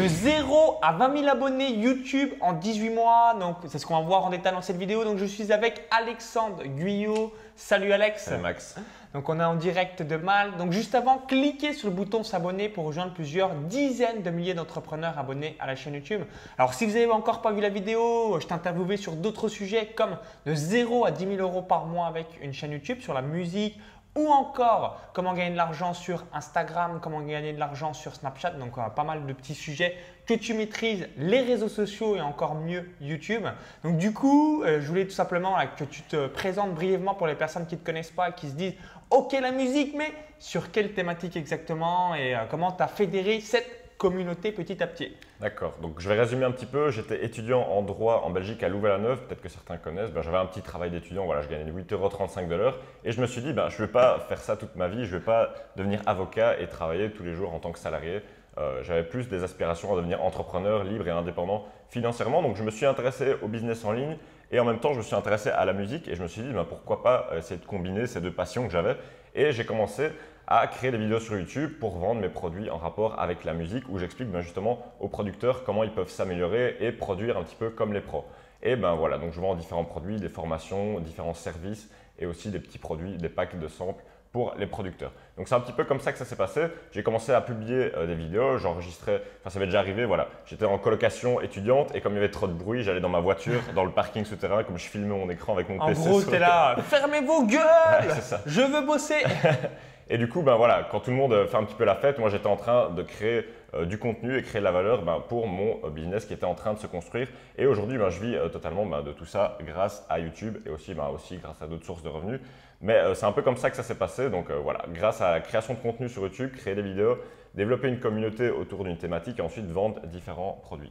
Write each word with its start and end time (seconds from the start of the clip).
De 0.00 0.08
0 0.08 0.78
à 0.80 0.94
20 0.94 1.18
000 1.18 1.28
abonnés 1.28 1.72
YouTube 1.72 2.30
en 2.40 2.54
18 2.54 2.88
mois. 2.88 3.36
Donc, 3.38 3.56
c'est 3.68 3.78
ce 3.78 3.84
qu'on 3.84 3.98
va 3.98 4.00
voir 4.00 4.24
en 4.24 4.30
détail 4.30 4.54
dans 4.54 4.62
cette 4.62 4.78
vidéo. 4.78 5.04
Donc, 5.04 5.18
je 5.18 5.26
suis 5.26 5.52
avec 5.52 5.86
Alexandre 5.90 6.64
Guyot. 6.64 7.34
Salut 7.54 7.92
Alex. 7.92 8.24
Salut 8.24 8.40
Max. 8.40 8.76
Donc, 9.12 9.28
on 9.28 9.38
est 9.38 9.44
en 9.44 9.56
direct 9.56 10.00
de 10.00 10.16
Mal. 10.16 10.56
Donc, 10.56 10.72
juste 10.72 10.94
avant, 10.94 11.18
cliquez 11.18 11.74
sur 11.74 11.90
le 11.90 11.94
bouton 11.94 12.22
s'abonner 12.22 12.70
pour 12.70 12.86
rejoindre 12.86 13.12
plusieurs 13.12 13.50
dizaines 13.54 14.22
de 14.22 14.30
milliers 14.30 14.54
d'entrepreneurs 14.54 15.18
abonnés 15.18 15.54
à 15.60 15.66
la 15.66 15.76
chaîne 15.76 15.92
YouTube. 15.92 16.22
Alors, 16.56 16.72
si 16.72 16.86
vous 16.86 16.92
n'avez 16.92 17.10
encore 17.10 17.42
pas 17.42 17.52
vu 17.52 17.60
la 17.60 17.68
vidéo, 17.68 18.40
je 18.40 18.46
t'ai 18.46 18.54
interviewé 18.54 18.96
sur 18.96 19.16
d'autres 19.16 19.48
sujets 19.48 19.88
comme 19.94 20.16
de 20.46 20.54
0 20.54 21.04
à 21.04 21.10
10 21.10 21.36
000 21.36 21.42
euros 21.42 21.60
par 21.60 21.84
mois 21.84 22.06
avec 22.06 22.26
une 22.40 22.54
chaîne 22.54 22.72
YouTube 22.72 23.02
sur 23.02 23.12
la 23.12 23.20
musique 23.20 23.78
ou 24.16 24.28
encore 24.28 25.00
comment 25.12 25.34
gagner 25.34 25.52
de 25.52 25.56
l'argent 25.56 25.94
sur 25.94 26.24
Instagram, 26.32 26.98
comment 27.00 27.20
gagner 27.20 27.52
de 27.52 27.58
l'argent 27.58 27.92
sur 27.92 28.14
Snapchat. 28.14 28.50
Donc, 28.50 28.74
pas 28.94 29.04
mal 29.04 29.26
de 29.26 29.32
petits 29.32 29.54
sujets 29.54 29.96
que 30.26 30.34
tu 30.34 30.54
maîtrises, 30.54 31.08
les 31.16 31.40
réseaux 31.40 31.68
sociaux 31.68 32.16
et 32.16 32.20
encore 32.20 32.54
mieux 32.54 32.88
YouTube. 33.00 33.44
Donc, 33.82 33.98
du 33.98 34.12
coup, 34.12 34.62
euh, 34.62 34.80
je 34.80 34.86
voulais 34.86 35.04
tout 35.04 35.12
simplement 35.12 35.56
que 35.76 35.84
tu 35.84 36.02
te 36.02 36.26
présentes 36.28 36.74
brièvement 36.74 37.14
pour 37.14 37.26
les 37.26 37.34
personnes 37.34 37.66
qui 37.66 37.74
ne 37.74 37.80
te 37.80 37.86
connaissent 37.86 38.10
pas 38.10 38.30
et 38.30 38.32
qui 38.32 38.48
se 38.48 38.54
disent 38.54 38.74
Ok, 39.10 39.32
la 39.32 39.50
musique, 39.50 39.94
mais 39.96 40.12
sur 40.38 40.70
quelle 40.70 40.92
thématique 40.94 41.36
exactement 41.36 42.14
et 42.14 42.36
euh, 42.36 42.44
comment 42.48 42.70
tu 42.70 42.82
as 42.82 42.88
fédéré 42.88 43.40
cette 43.40 43.79
communauté 44.00 44.50
petit 44.50 44.82
à 44.82 44.86
petit. 44.86 45.14
D'accord, 45.40 45.74
donc 45.82 46.00
je 46.00 46.08
vais 46.08 46.18
résumer 46.18 46.46
un 46.46 46.50
petit 46.52 46.64
peu. 46.64 46.90
J'étais 46.90 47.22
étudiant 47.22 47.60
en 47.60 47.82
droit 47.82 48.22
en 48.24 48.30
Belgique 48.30 48.62
à 48.62 48.70
Louvain-la-Neuve, 48.70 49.20
peut-être 49.26 49.42
que 49.42 49.50
certains 49.50 49.76
connaissent. 49.76 50.10
Ben, 50.10 50.22
J'avais 50.22 50.38
un 50.38 50.46
petit 50.46 50.62
travail 50.62 50.90
d'étudiant, 50.90 51.26
voilà, 51.26 51.42
je 51.42 51.48
gagnais 51.48 51.70
8,35€ 51.70 52.48
de 52.48 52.54
l'heure. 52.54 52.78
Et 53.04 53.12
je 53.12 53.20
me 53.20 53.26
suis 53.26 53.42
dit, 53.42 53.52
ben, 53.52 53.68
je 53.68 53.74
ne 53.74 53.86
vais 53.86 53.92
pas 53.92 54.18
faire 54.20 54.38
ça 54.38 54.56
toute 54.56 54.74
ma 54.74 54.88
vie, 54.88 55.04
je 55.04 55.14
ne 55.14 55.18
vais 55.18 55.24
pas 55.24 55.52
devenir 55.76 56.00
avocat 56.06 56.58
et 56.58 56.66
travailler 56.66 57.10
tous 57.10 57.24
les 57.24 57.34
jours 57.34 57.52
en 57.52 57.58
tant 57.58 57.72
que 57.72 57.78
salarié. 57.78 58.22
Euh, 58.56 58.82
J'avais 58.82 59.02
plus 59.02 59.28
des 59.28 59.44
aspirations 59.44 59.92
à 59.92 59.96
devenir 59.96 60.24
entrepreneur, 60.24 60.82
libre 60.82 61.06
et 61.06 61.10
indépendant 61.10 61.66
financièrement. 61.90 62.40
Donc 62.40 62.56
je 62.56 62.62
me 62.62 62.70
suis 62.70 62.86
intéressé 62.86 63.34
au 63.42 63.48
business 63.48 63.84
en 63.84 63.92
ligne 63.92 64.16
et 64.50 64.58
en 64.60 64.64
même 64.64 64.80
temps 64.80 64.94
je 64.94 64.98
me 64.98 65.02
suis 65.02 65.14
intéressé 65.14 65.50
à 65.50 65.66
la 65.66 65.74
musique 65.74 66.08
et 66.08 66.16
je 66.16 66.22
me 66.22 66.28
suis 66.28 66.40
dit, 66.40 66.52
ben, 66.54 66.64
pourquoi 66.64 67.02
pas 67.02 67.28
essayer 67.36 67.60
de 67.60 67.66
combiner 67.66 68.06
ces 68.06 68.22
deux 68.22 68.32
passions 68.32 68.64
que 68.64 68.72
j'avais. 68.72 68.96
Et 69.34 69.52
j'ai 69.52 69.66
commencé 69.66 70.10
à 70.50 70.66
créer 70.66 70.90
des 70.90 70.98
vidéos 70.98 71.20
sur 71.20 71.38
YouTube 71.38 71.78
pour 71.78 71.96
vendre 71.96 72.20
mes 72.20 72.28
produits 72.28 72.70
en 72.70 72.76
rapport 72.76 73.20
avec 73.20 73.44
la 73.44 73.54
musique 73.54 73.84
où 73.88 74.00
j'explique 74.00 74.28
ben, 74.28 74.40
justement 74.40 74.84
aux 74.98 75.06
producteurs 75.06 75.62
comment 75.62 75.84
ils 75.84 75.92
peuvent 75.92 76.10
s'améliorer 76.10 76.76
et 76.80 76.90
produire 76.90 77.38
un 77.38 77.44
petit 77.44 77.54
peu 77.54 77.70
comme 77.70 77.92
les 77.92 78.00
pros. 78.00 78.26
Et 78.60 78.74
ben 78.74 78.94
voilà, 78.94 79.16
donc 79.16 79.32
je 79.32 79.40
vends 79.40 79.54
différents 79.54 79.84
produits, 79.84 80.16
des 80.16 80.28
formations, 80.28 80.98
différents 80.98 81.34
services 81.34 81.88
et 82.18 82.26
aussi 82.26 82.50
des 82.50 82.58
petits 82.58 82.78
produits, 82.78 83.16
des 83.16 83.28
packs 83.28 83.58
de 83.58 83.68
samples 83.68 84.02
pour 84.32 84.54
les 84.58 84.66
producteurs. 84.66 85.12
Donc 85.36 85.46
c'est 85.46 85.54
un 85.54 85.60
petit 85.60 85.72
peu 85.72 85.84
comme 85.84 86.00
ça 86.00 86.10
que 86.12 86.18
ça 86.18 86.24
s'est 86.24 86.36
passé. 86.36 86.62
J'ai 86.90 87.04
commencé 87.04 87.32
à 87.32 87.40
publier 87.40 87.92
euh, 87.96 88.08
des 88.08 88.14
vidéos, 88.16 88.58
j'enregistrais, 88.58 89.22
enfin 89.40 89.50
ça 89.50 89.60
m'est 89.60 89.66
déjà 89.66 89.78
arrivé, 89.78 90.04
voilà. 90.04 90.28
J'étais 90.46 90.64
en 90.64 90.78
colocation 90.78 91.40
étudiante 91.40 91.94
et 91.94 92.00
comme 92.00 92.12
il 92.12 92.16
y 92.16 92.18
avait 92.18 92.30
trop 92.30 92.48
de 92.48 92.52
bruit, 92.52 92.82
j'allais 92.82 93.00
dans 93.00 93.08
ma 93.08 93.20
voiture, 93.20 93.60
dans 93.76 93.84
le 93.84 93.92
parking 93.92 94.24
souterrain, 94.24 94.64
comme 94.64 94.78
je 94.78 94.88
filmais 94.88 95.14
mon 95.14 95.30
écran 95.30 95.54
avec 95.54 95.68
mon 95.68 95.84
PC. 95.86 96.00
En 96.00 96.10
gros, 96.10 96.22
t'es 96.22 96.40
là, 96.40 96.76
fermez 96.88 97.20
vos 97.20 97.44
gueules, 97.44 98.14
je 98.46 98.60
veux 98.62 98.84
bosser. 98.84 99.22
Et 100.12 100.18
du 100.18 100.28
coup, 100.28 100.42
ben 100.42 100.56
voilà, 100.56 100.88
quand 100.90 100.98
tout 100.98 101.10
le 101.10 101.16
monde 101.16 101.46
fait 101.46 101.56
un 101.56 101.62
petit 101.62 101.76
peu 101.76 101.84
la 101.84 101.94
fête, 101.94 102.18
moi 102.18 102.30
j'étais 102.30 102.48
en 102.48 102.56
train 102.56 102.90
de 102.90 103.02
créer 103.02 103.44
euh, 103.74 103.84
du 103.84 103.96
contenu 103.96 104.36
et 104.36 104.42
créer 104.42 104.58
de 104.58 104.64
la 104.64 104.72
valeur 104.72 105.02
ben, 105.02 105.22
pour 105.28 105.46
mon 105.46 105.78
euh, 105.84 105.90
business 105.90 106.24
qui 106.24 106.32
était 106.32 106.44
en 106.44 106.56
train 106.56 106.74
de 106.74 106.80
se 106.80 106.88
construire. 106.88 107.28
Et 107.56 107.66
aujourd'hui, 107.66 107.96
ben, 107.96 108.10
je 108.10 108.18
vis 108.20 108.34
euh, 108.34 108.48
totalement 108.48 108.84
ben, 108.84 109.02
de 109.02 109.12
tout 109.12 109.24
ça 109.24 109.56
grâce 109.62 110.04
à 110.08 110.18
YouTube 110.18 110.58
et 110.66 110.70
aussi, 110.70 110.94
ben, 110.94 111.06
aussi 111.14 111.36
grâce 111.36 111.62
à 111.62 111.68
d'autres 111.68 111.86
sources 111.86 112.02
de 112.02 112.08
revenus. 112.08 112.40
Mais 112.80 112.98
c'est 113.14 113.26
un 113.26 113.30
peu 113.30 113.42
comme 113.42 113.56
ça 113.56 113.70
que 113.70 113.76
ça 113.76 113.84
s'est 113.84 113.94
passé. 113.94 114.30
Donc 114.30 114.50
voilà, 114.50 114.86
grâce 114.88 115.20
à 115.20 115.30
la 115.30 115.40
création 115.40 115.74
de 115.74 115.78
contenu 115.78 116.08
sur 116.08 116.22
YouTube, 116.22 116.50
créer 116.56 116.74
des 116.74 116.82
vidéos, 116.82 117.18
développer 117.54 117.88
une 117.88 118.00
communauté 118.00 118.48
autour 118.48 118.84
d'une 118.84 118.96
thématique 118.96 119.38
et 119.38 119.42
ensuite 119.42 119.66
vendre 119.66 120.00
différents 120.06 120.58
produits. 120.62 120.90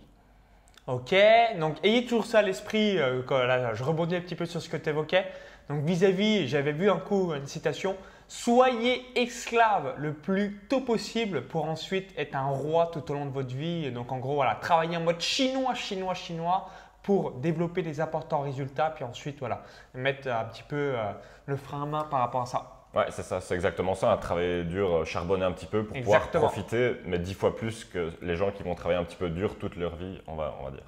Ok, 0.85 1.15
donc 1.59 1.77
ayez 1.83 2.05
toujours 2.05 2.25
ça 2.25 2.39
à 2.39 2.41
l'esprit. 2.43 2.97
je 2.97 3.83
rebondis 3.83 4.15
un 4.15 4.21
petit 4.21 4.35
peu 4.35 4.45
sur 4.45 4.61
ce 4.61 4.69
que 4.69 4.77
tu 4.77 4.89
évoquais. 4.89 5.25
Donc 5.67 5.83
vis-à-vis, 5.83 6.47
j'avais 6.47 6.73
vu 6.73 6.91
un 6.91 6.99
coup 6.99 7.33
une 7.33 7.47
citation 7.47 7.95
Soyez 8.29 9.03
esclave 9.15 9.95
le 9.97 10.13
plus 10.13 10.59
tôt 10.69 10.81
possible 10.81 11.47
pour 11.47 11.65
ensuite 11.65 12.13
être 12.15 12.35
un 12.35 12.45
roi 12.45 12.91
tout 12.93 13.09
au 13.09 13.15
long 13.15 13.25
de 13.25 13.31
votre 13.31 13.55
vie. 13.55 13.91
donc 13.91 14.11
en 14.11 14.19
gros, 14.19 14.35
voilà, 14.35 14.53
travailler 14.53 14.97
en 14.97 15.01
mode 15.01 15.19
chinois, 15.19 15.73
chinois, 15.73 16.13
chinois 16.13 16.69
pour 17.01 17.31
développer 17.31 17.81
des 17.81 17.99
importants 17.99 18.41
résultats, 18.41 18.91
puis 18.91 19.03
ensuite 19.03 19.39
voilà, 19.39 19.63
mettre 19.95 20.27
un 20.27 20.45
petit 20.45 20.61
peu 20.61 20.93
euh, 20.95 21.11
le 21.47 21.55
frein 21.57 21.81
à 21.81 21.85
main 21.87 22.03
par 22.03 22.19
rapport 22.19 22.43
à 22.43 22.45
ça. 22.45 22.85
Ouais, 22.93 23.05
c'est 23.09 23.23
ça, 23.23 23.41
c'est 23.41 23.55
exactement 23.55 23.95
ça. 23.95 24.15
Travailler 24.21 24.63
dur, 24.63 24.97
euh, 24.97 25.05
charbonner 25.05 25.45
un 25.45 25.51
petit 25.51 25.65
peu 25.65 25.83
pour 25.83 25.97
pouvoir 25.97 26.29
profiter, 26.29 26.97
mais 27.05 27.17
dix 27.17 27.33
fois 27.33 27.55
plus 27.55 27.83
que 27.83 28.11
les 28.21 28.35
gens 28.35 28.51
qui 28.51 28.61
vont 28.61 28.75
travailler 28.75 28.99
un 28.99 29.05
petit 29.05 29.17
peu 29.17 29.29
dur 29.29 29.57
toute 29.57 29.75
leur 29.75 29.95
vie, 29.95 30.21
on 30.27 30.35
va, 30.35 30.55
on 30.59 30.65
va 30.65 30.69
dire. 30.69 30.85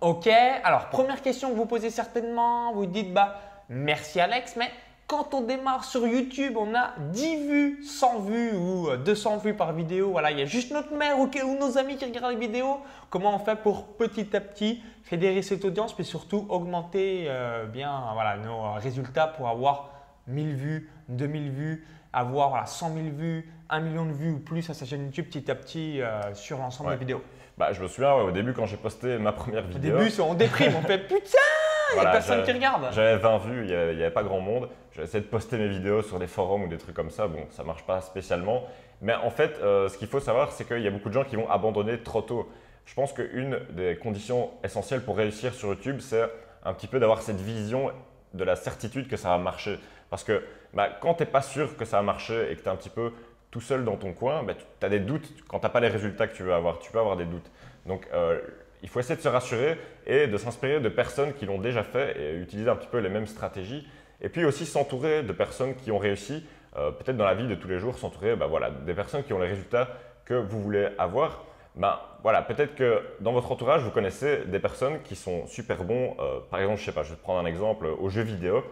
Ok, 0.00 0.28
alors 0.62 0.90
première 0.90 1.22
question 1.22 1.50
que 1.50 1.56
vous 1.56 1.66
posez 1.66 1.90
certainement, 1.90 2.72
vous 2.72 2.86
dites 2.86 3.12
bah 3.12 3.40
merci 3.68 4.20
Alex, 4.20 4.54
mais 4.56 4.70
quand 5.12 5.34
on 5.34 5.42
démarre 5.42 5.84
sur 5.84 6.06
YouTube, 6.06 6.54
on 6.56 6.74
a 6.74 6.94
10 7.12 7.46
vues, 7.46 7.84
100 7.84 8.20
vues 8.20 8.52
ou 8.56 8.96
200 8.96 9.34
euh, 9.34 9.36
vues 9.44 9.52
par 9.52 9.74
vidéo. 9.74 10.10
Voilà, 10.10 10.30
il 10.30 10.38
y 10.38 10.40
a 10.40 10.46
juste 10.46 10.72
notre 10.72 10.96
mère 10.96 11.18
ou, 11.18 11.28
nos 11.60 11.76
amis 11.76 11.98
qui 11.98 12.06
regardent 12.06 12.32
les 12.32 12.40
vidéos. 12.40 12.78
Comment 13.10 13.36
on 13.36 13.38
fait 13.38 13.56
pour 13.56 13.88
petit 13.88 14.34
à 14.34 14.40
petit 14.40 14.82
fédérer 15.04 15.42
cette 15.42 15.66
audience, 15.66 15.94
mais 15.98 16.04
surtout 16.04 16.46
augmenter 16.48 17.26
euh, 17.26 17.66
bien 17.66 17.92
voilà, 18.14 18.38
nos 18.38 18.72
résultats 18.80 19.26
pour 19.26 19.50
avoir 19.50 19.90
1000 20.28 20.54
vues, 20.54 20.90
2000 21.10 21.50
vues, 21.50 21.86
avoir 22.14 22.48
voilà, 22.48 22.64
100 22.64 22.94
000 22.94 23.08
vues, 23.14 23.52
1 23.68 23.80
million 23.80 24.06
de 24.06 24.12
vues 24.12 24.30
ou 24.30 24.38
plus 24.38 24.70
à 24.70 24.72
sa 24.72 24.86
chaîne 24.86 25.04
YouTube 25.04 25.26
petit 25.26 25.50
à 25.50 25.54
petit 25.54 26.00
euh, 26.00 26.32
sur 26.32 26.56
l'ensemble 26.56 26.88
des 26.92 26.96
vidéos. 26.96 27.22
Bah, 27.58 27.74
je 27.74 27.82
me 27.82 27.86
souviens 27.86 28.14
au 28.14 28.30
début 28.30 28.54
quand 28.54 28.64
j'ai 28.64 28.78
posté 28.78 29.18
ma 29.18 29.32
première 29.32 29.66
vidéo. 29.66 29.96
Au 29.96 29.98
début, 29.98 30.20
on 30.22 30.32
déprime, 30.32 30.72
on 30.74 30.86
fait 30.86 30.98
putain 31.06 31.51
il 31.94 32.00
n'y 32.00 32.06
a 32.06 32.10
personne 32.10 32.42
qui 32.44 32.52
regarde. 32.52 32.88
J'avais 32.92 33.16
20 33.16 33.38
vues, 33.38 33.60
il 33.64 33.66
n'y 33.68 33.74
avait, 33.74 34.10
pas 34.10 34.22
grand 34.22 34.40
monde. 34.40 34.68
J'ai 34.92 35.02
essayé 35.02 35.22
de 35.22 35.28
poster 35.28 35.58
mes 35.58 35.68
vidéos 35.68 36.02
sur 36.02 36.18
des 36.18 36.26
forums 36.26 36.64
ou 36.64 36.68
des 36.68 36.78
trucs 36.78 36.94
comme 36.94 37.10
ça. 37.10 37.26
Bon, 37.28 37.46
ça 37.50 37.62
ne 37.62 37.68
marche 37.68 37.84
pas 37.84 38.00
spécialement. 38.00 38.64
Mais 39.00 39.14
en 39.14 39.30
fait, 39.30 39.58
euh, 39.62 39.88
ce 39.88 39.98
qu'il 39.98 40.08
faut 40.08 40.20
savoir, 40.20 40.52
c'est 40.52 40.66
qu'il 40.66 40.80
y 40.80 40.86
a 40.86 40.90
beaucoup 40.90 41.08
de 41.08 41.14
gens 41.14 41.24
qui 41.24 41.36
vont 41.36 41.48
abandonner 41.50 41.98
trop 41.98 42.22
tôt. 42.22 42.48
Je 42.84 42.94
pense 42.94 43.12
qu'une 43.12 43.58
des 43.70 43.96
conditions 43.96 44.50
essentielles 44.64 45.02
pour 45.02 45.16
réussir 45.16 45.54
sur 45.54 45.68
YouTube, 45.70 45.98
c'est 46.00 46.28
un 46.64 46.74
petit 46.74 46.86
peu 46.86 47.00
d'avoir 47.00 47.22
cette 47.22 47.40
vision 47.40 47.90
de 48.34 48.44
la 48.44 48.56
certitude 48.56 49.08
que 49.08 49.16
ça 49.16 49.30
va 49.30 49.38
marcher. 49.38 49.78
Parce 50.10 50.24
que 50.24 50.44
bah, 50.74 50.88
quand 51.00 51.14
tu 51.14 51.22
n'es 51.22 51.28
pas 51.28 51.42
sûr 51.42 51.76
que 51.76 51.84
ça 51.84 51.98
va 51.98 52.02
marcher 52.02 52.50
et 52.50 52.56
que 52.56 52.60
tu 52.60 52.66
es 52.66 52.70
un 52.70 52.76
petit 52.76 52.90
peu 52.90 53.12
tout 53.50 53.60
seul 53.60 53.84
dans 53.84 53.96
ton 53.96 54.12
coin, 54.12 54.42
bah, 54.42 54.54
tu 54.54 54.86
as 54.86 54.88
des 54.88 55.00
doutes 55.00 55.28
quand 55.48 55.58
tu 55.58 55.66
n'as 55.66 55.70
pas 55.70 55.80
les 55.80 55.88
résultats 55.88 56.26
que 56.26 56.34
tu 56.34 56.42
veux 56.42 56.54
avoir. 56.54 56.78
Tu 56.78 56.90
peux 56.90 56.98
avoir 56.98 57.16
des 57.16 57.24
doutes. 57.26 57.50
Donc, 57.86 58.08
euh, 58.12 58.40
il 58.82 58.88
faut 58.88 59.00
essayer 59.00 59.16
de 59.16 59.20
se 59.20 59.28
rassurer 59.28 59.78
et 60.06 60.26
de 60.26 60.36
s'inspirer 60.36 60.80
de 60.80 60.88
personnes 60.88 61.32
qui 61.34 61.46
l'ont 61.46 61.58
déjà 61.58 61.82
fait 61.82 62.16
et 62.20 62.36
utiliser 62.36 62.68
un 62.68 62.76
petit 62.76 62.88
peu 62.88 62.98
les 62.98 63.08
mêmes 63.08 63.26
stratégies. 63.26 63.86
Et 64.20 64.28
puis 64.28 64.44
aussi 64.44 64.66
s'entourer 64.66 65.22
de 65.22 65.32
personnes 65.32 65.74
qui 65.76 65.90
ont 65.90 65.98
réussi, 65.98 66.44
euh, 66.76 66.90
peut-être 66.90 67.16
dans 67.16 67.24
la 67.24 67.34
vie 67.34 67.46
de 67.46 67.54
tous 67.54 67.68
les 67.68 67.78
jours, 67.78 67.98
s'entourer 67.98 68.36
bah 68.36 68.46
voilà, 68.46 68.70
des 68.70 68.94
personnes 68.94 69.22
qui 69.22 69.32
ont 69.32 69.38
les 69.38 69.48
résultats 69.48 69.88
que 70.24 70.34
vous 70.34 70.60
voulez 70.60 70.88
avoir. 70.98 71.44
Ben, 71.74 71.98
voilà, 72.22 72.42
peut-être 72.42 72.74
que 72.74 73.02
dans 73.20 73.32
votre 73.32 73.50
entourage, 73.50 73.82
vous 73.82 73.90
connaissez 73.90 74.44
des 74.46 74.58
personnes 74.58 75.00
qui 75.02 75.16
sont 75.16 75.46
super 75.46 75.84
bons. 75.84 76.16
Euh, 76.20 76.40
par 76.50 76.60
exemple, 76.60 76.80
je 76.80 76.84
sais 76.84 76.92
pas, 76.92 77.02
je 77.02 77.10
vais 77.10 77.16
prendre 77.16 77.40
un 77.40 77.46
exemple 77.46 77.86
aux 77.86 78.08
jeux 78.08 78.22
vidéo, 78.22 78.64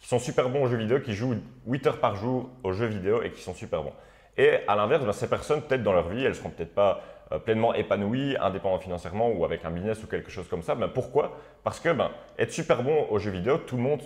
qui 0.00 0.08
sont 0.08 0.18
super 0.18 0.48
bons 0.48 0.64
aux 0.64 0.68
jeux 0.68 0.78
vidéo, 0.78 1.00
qui 1.00 1.14
jouent 1.14 1.36
8 1.66 1.86
heures 1.86 2.00
par 2.00 2.16
jour 2.16 2.50
aux 2.64 2.72
jeux 2.72 2.86
vidéo 2.86 3.22
et 3.22 3.30
qui 3.30 3.40
sont 3.42 3.54
super 3.54 3.82
bons. 3.82 3.92
Et 4.36 4.58
à 4.66 4.74
l'inverse, 4.74 5.04
ben, 5.04 5.12
ces 5.12 5.28
personnes, 5.28 5.62
peut-être 5.62 5.82
dans 5.82 5.92
leur 5.92 6.08
vie, 6.08 6.24
elles 6.24 6.34
seront 6.34 6.50
peut-être 6.50 6.74
pas 6.74 7.02
pleinement 7.38 7.74
épanoui, 7.74 8.36
indépendant 8.40 8.78
financièrement 8.78 9.30
ou 9.30 9.44
avec 9.44 9.64
un 9.64 9.70
business 9.70 10.02
ou 10.02 10.06
quelque 10.06 10.30
chose 10.30 10.48
comme 10.48 10.62
ça. 10.62 10.74
Ben, 10.74 10.88
pourquoi? 10.88 11.38
Parce 11.62 11.78
que 11.78 11.92
ben, 11.92 12.10
être 12.38 12.52
super 12.52 12.82
bon 12.82 13.06
aux 13.10 13.18
jeux 13.18 13.30
vidéo, 13.30 13.58
tout 13.58 13.76
le 13.76 13.82
monde 13.82 14.00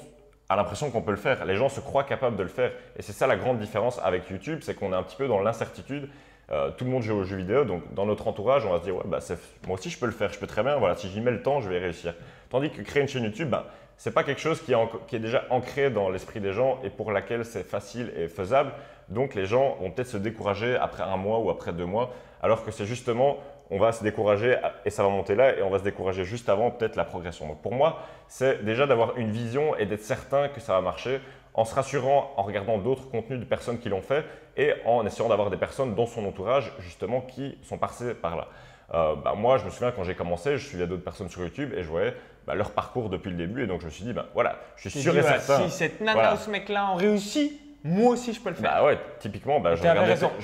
a 0.48 0.56
l'impression 0.56 0.90
qu'on 0.90 1.02
peut 1.02 1.10
le 1.10 1.16
faire. 1.16 1.44
Les 1.44 1.56
gens 1.56 1.68
se 1.68 1.80
croient 1.80 2.04
capables 2.04 2.36
de 2.36 2.42
le 2.42 2.48
faire. 2.48 2.72
Et 2.96 3.02
c'est 3.02 3.12
ça 3.12 3.26
la 3.26 3.36
grande 3.36 3.58
différence 3.58 3.98
avec 4.02 4.28
YouTube, 4.30 4.60
c'est 4.62 4.74
qu'on 4.74 4.92
est 4.92 4.96
un 4.96 5.02
petit 5.02 5.16
peu 5.16 5.26
dans 5.26 5.40
l'incertitude. 5.40 6.08
Euh, 6.52 6.70
tout 6.70 6.84
le 6.84 6.90
monde 6.90 7.02
joue 7.02 7.14
aux 7.14 7.24
jeux 7.24 7.38
vidéo, 7.38 7.64
donc 7.64 7.94
dans 7.94 8.04
notre 8.04 8.28
entourage, 8.28 8.66
on 8.66 8.70
va 8.70 8.78
se 8.78 8.84
dire 8.84 8.96
ouais, 8.96 9.04
bah, 9.06 9.18
moi 9.66 9.78
aussi 9.78 9.88
je 9.88 9.98
peux 9.98 10.04
le 10.04 10.12
faire, 10.12 10.30
je 10.30 10.38
peux 10.38 10.46
très 10.46 10.62
bien. 10.62 10.76
Voilà, 10.76 10.94
si 10.94 11.08
j'y 11.08 11.20
mets 11.20 11.30
le 11.30 11.42
temps, 11.42 11.60
je 11.62 11.70
vais 11.70 11.78
réussir. 11.78 12.14
Tandis 12.50 12.70
que 12.70 12.82
créer 12.82 13.02
une 13.02 13.08
chaîne 13.08 13.24
YouTube, 13.24 13.48
ben, 13.48 13.64
c'est 13.96 14.12
pas 14.12 14.24
quelque 14.24 14.40
chose 14.40 14.60
qui 14.60 14.72
est, 14.72 14.76
qui 15.06 15.16
est 15.16 15.20
déjà 15.20 15.44
ancré 15.50 15.90
dans 15.90 16.08
l'esprit 16.08 16.40
des 16.40 16.52
gens 16.52 16.78
et 16.82 16.90
pour 16.90 17.12
laquelle 17.12 17.44
c'est 17.44 17.62
facile 17.62 18.12
et 18.16 18.28
faisable. 18.28 18.72
Donc 19.08 19.34
les 19.34 19.46
gens 19.46 19.76
vont 19.80 19.90
peut-être 19.90 20.08
se 20.08 20.16
décourager 20.16 20.76
après 20.76 21.02
un 21.02 21.16
mois 21.16 21.38
ou 21.38 21.50
après 21.50 21.72
deux 21.72 21.84
mois, 21.86 22.12
alors 22.42 22.64
que 22.64 22.70
c'est 22.70 22.86
justement, 22.86 23.38
on 23.70 23.78
va 23.78 23.92
se 23.92 24.02
décourager 24.02 24.56
et 24.84 24.90
ça 24.90 25.02
va 25.02 25.08
monter 25.08 25.34
là 25.34 25.56
et 25.56 25.62
on 25.62 25.70
va 25.70 25.78
se 25.78 25.84
décourager 25.84 26.24
juste 26.24 26.48
avant 26.48 26.70
peut-être 26.70 26.96
la 26.96 27.04
progression. 27.04 27.46
Donc 27.46 27.62
pour 27.62 27.74
moi, 27.74 28.00
c'est 28.28 28.64
déjà 28.64 28.86
d'avoir 28.86 29.16
une 29.16 29.30
vision 29.30 29.76
et 29.76 29.86
d'être 29.86 30.02
certain 30.02 30.48
que 30.48 30.60
ça 30.60 30.74
va 30.74 30.80
marcher 30.80 31.20
en 31.54 31.64
se 31.64 31.74
rassurant 31.74 32.32
en 32.36 32.42
regardant 32.42 32.78
d'autres 32.78 33.08
contenus 33.08 33.38
de 33.38 33.44
personnes 33.44 33.78
qui 33.78 33.88
l'ont 33.88 34.02
fait 34.02 34.24
et 34.56 34.72
en 34.84 35.06
essayant 35.06 35.28
d'avoir 35.28 35.50
des 35.50 35.56
personnes 35.56 35.94
dans 35.94 36.06
son 36.06 36.24
entourage 36.26 36.72
justement 36.80 37.20
qui 37.20 37.56
sont 37.62 37.78
passées 37.78 38.14
par 38.14 38.36
là. 38.36 38.48
Euh, 38.94 39.14
bah, 39.16 39.34
moi, 39.36 39.58
je 39.58 39.64
me 39.64 39.70
souviens 39.70 39.90
quand 39.90 40.04
j'ai 40.04 40.14
commencé, 40.14 40.56
je 40.56 40.66
suivais 40.66 40.86
d'autres 40.86 41.02
personnes 41.02 41.28
sur 41.28 41.42
YouTube 41.42 41.72
et 41.76 41.82
je 41.82 41.88
voyais 41.88 42.14
bah, 42.46 42.54
leur 42.54 42.70
parcours 42.70 43.08
depuis 43.08 43.30
le 43.30 43.36
début. 43.36 43.64
Et 43.64 43.66
donc, 43.66 43.80
je 43.80 43.86
me 43.86 43.90
suis 43.90 44.04
dit, 44.04 44.12
bah, 44.12 44.26
voilà, 44.34 44.58
je 44.76 44.88
suis 44.88 45.00
sûr 45.00 45.16
et 45.16 45.22
certain. 45.22 45.68
Si 45.68 45.70
cette 45.70 46.00
nana 46.00 46.34
ou 46.34 46.36
ce 46.36 46.50
mec-là 46.50 46.90
ont 46.92 46.94
réussi, 46.94 47.60
moi 47.82 48.12
aussi 48.12 48.32
je 48.32 48.40
peux 48.40 48.50
le 48.50 48.54
faire. 48.54 48.70
Bah 48.70 48.84
ouais, 48.84 48.98
typiquement, 49.18 49.60
bah, 49.60 49.74
je, 49.74 49.82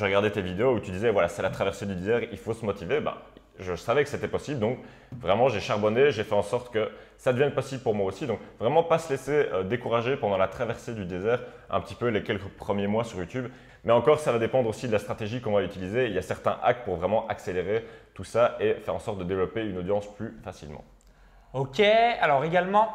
regardais 0.05 0.31
tes, 0.31 0.35
tes 0.35 0.43
vidéos 0.43 0.75
où 0.75 0.81
tu 0.81 0.91
disais, 0.91 1.11
voilà, 1.11 1.29
c'est 1.29 1.43
la 1.43 1.51
traversée 1.51 1.87
du 1.87 1.95
désert, 1.95 2.23
il 2.31 2.39
faut 2.39 2.53
se 2.53 2.65
motiver. 2.65 3.01
Bah, 3.01 3.19
je 3.61 3.75
savais 3.77 4.03
que 4.03 4.11
c'était 4.11 4.29
possible. 4.29 4.59
Donc, 4.59 4.79
vraiment, 5.13 5.49
j'ai 5.49 5.61
charbonné, 5.61 6.11
j'ai 6.11 6.25
fait 6.25 6.35
en 6.35 6.43
sorte 6.43 6.73
que 6.73 6.91
ça 7.19 7.33
devienne 7.33 7.53
possible 7.53 7.83
pour 7.83 7.95
moi 7.95 8.07
aussi. 8.07 8.27
Donc, 8.27 8.41
vraiment, 8.59 8.83
pas 8.83 8.99
se 8.99 9.11
laisser 9.11 9.49
euh, 9.53 9.63
décourager 9.63 10.17
pendant 10.17 10.37
la 10.37 10.49
traversée 10.49 10.95
du 10.95 11.05
désert, 11.05 11.41
un 11.71 11.81
petit 11.81 11.95
peu 11.95 12.09
les 12.09 12.23
quelques 12.23 12.49
premiers 12.49 12.87
mois 12.87 13.05
sur 13.05 13.19
YouTube. 13.19 13.47
Mais 13.85 13.93
encore, 13.93 14.19
ça 14.19 14.33
va 14.33 14.39
dépendre 14.39 14.69
aussi 14.69 14.87
de 14.87 14.93
la 14.93 14.99
stratégie 14.99 15.41
qu'on 15.41 15.53
va 15.53 15.63
utiliser. 15.63 16.07
Il 16.07 16.13
y 16.13 16.19
a 16.19 16.23
certains 16.23 16.59
hacks 16.63 16.85
pour 16.85 16.97
vraiment 16.97 17.27
accélérer 17.29 17.87
tout 18.15 18.25
ça 18.25 18.57
et 18.61 18.75
faire 18.75 18.95
en 18.95 18.99
sorte 18.99 19.19
de 19.19 19.25
développer 19.25 19.65
une 19.65 19.79
audience 19.79 20.07
plus 20.15 20.37
facilement. 20.45 20.85
Ok, 21.55 21.81
alors 21.81 22.45
également, 22.45 22.95